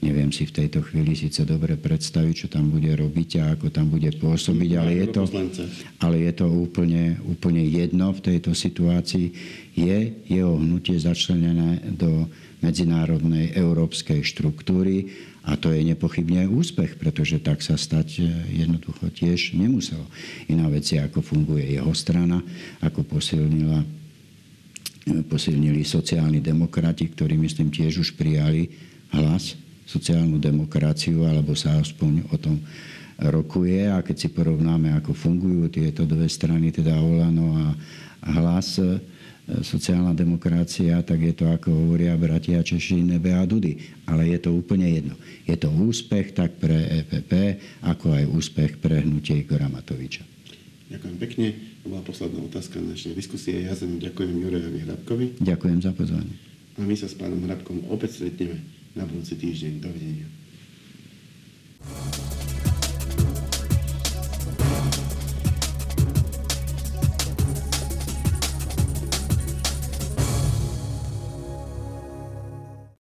Neviem 0.00 0.32
si 0.32 0.48
v 0.48 0.64
tejto 0.64 0.80
chvíli 0.80 1.12
síce 1.12 1.44
dobre 1.44 1.76
predstaviť, 1.76 2.34
čo 2.34 2.48
tam 2.48 2.72
bude 2.72 2.88
robiť 2.88 3.30
a 3.44 3.52
ako 3.52 3.68
tam 3.68 3.92
bude 3.92 4.08
pôsobiť, 4.16 4.70
ale 4.80 4.96
je 4.96 5.06
to, 5.12 5.22
ale 6.00 6.16
je 6.24 6.32
to 6.32 6.48
úplne, 6.48 7.20
úplne 7.28 7.60
jedno 7.68 8.08
v 8.16 8.24
tejto 8.24 8.56
situácii. 8.56 9.28
Je 9.76 9.98
jeho 10.24 10.56
hnutie 10.56 10.96
začlenené 10.96 11.84
do 12.00 12.24
medzinárodnej 12.64 13.52
európskej 13.52 14.24
štruktúry 14.24 15.12
a 15.44 15.56
to 15.60 15.72
je 15.72 15.84
nepochybne 15.84 16.48
úspech, 16.48 16.96
pretože 16.96 17.40
tak 17.40 17.64
sa 17.64 17.76
stať 17.76 18.20
e, 18.20 18.28
jednoducho 18.64 19.08
tiež 19.08 19.56
nemuselo. 19.56 20.04
Iná 20.48 20.68
vec 20.68 20.84
je, 20.84 21.00
ako 21.00 21.24
funguje 21.24 21.76
jeho 21.76 21.92
strana, 21.96 22.44
ako 22.84 23.04
posilnila 23.04 23.80
e, 23.80 25.24
posilnili 25.24 25.80
sociálni 25.80 26.44
demokrati, 26.44 27.08
ktorí 27.08 27.40
myslím 27.40 27.72
tiež 27.72 28.04
už 28.04 28.20
prijali 28.20 28.68
hlas, 29.16 29.56
sociálnu 29.86 30.40
demokraciu, 30.40 31.24
alebo 31.24 31.56
sa 31.56 31.78
aspoň 31.80 32.28
o 32.32 32.36
tom 32.40 32.56
rokuje. 33.20 33.88
A 33.88 34.00
keď 34.00 34.16
si 34.16 34.28
porovnáme, 34.32 34.96
ako 34.96 35.12
fungujú 35.12 35.68
tieto 35.68 36.08
dve 36.08 36.28
strany, 36.30 36.72
teda 36.72 36.96
Olano 36.96 37.56
a 37.58 37.66
hlas, 38.32 38.80
sociálna 39.50 40.14
demokracia, 40.14 41.02
tak 41.02 41.26
je 41.26 41.34
to, 41.34 41.50
ako 41.50 41.74
hovoria 41.74 42.14
bratia 42.14 42.62
Češi, 42.62 43.02
nebe 43.02 43.34
a 43.34 43.42
dudy. 43.42 43.82
Ale 44.06 44.30
je 44.30 44.38
to 44.38 44.54
úplne 44.54 44.86
jedno. 44.86 45.18
Je 45.42 45.58
to 45.58 45.66
úspech 45.74 46.38
tak 46.38 46.62
pre 46.62 47.02
EPP, 47.02 47.58
ako 47.82 48.14
aj 48.14 48.24
úspech 48.30 48.78
pre 48.78 49.02
hnutie 49.02 49.42
Igora 49.42 49.66
Matoviča. 49.66 50.22
Ďakujem 50.90 51.16
pekne. 51.18 51.46
To 51.82 51.86
bola 51.90 52.02
posledná 52.06 52.40
otázka 52.46 52.78
na 52.78 52.94
dnešnej 52.94 53.14
diskusie. 53.14 53.66
Ja 53.66 53.74
zem 53.74 53.98
ďakujem 53.98 54.38
Jurajovi 54.38 54.80
Hrabkovi. 54.86 55.26
Ďakujem 55.42 55.78
za 55.82 55.90
pozvanie. 55.94 56.34
A 56.78 56.86
my 56.86 56.94
sa 56.94 57.10
s 57.10 57.18
pánom 57.18 57.42
Hrabkom 57.42 57.90
opäť 57.90 58.22
stretneme 58.22 58.79
na 58.94 59.04
budúci 59.06 59.38
týždeň. 59.38 59.72
Dovidenia. 59.82 60.28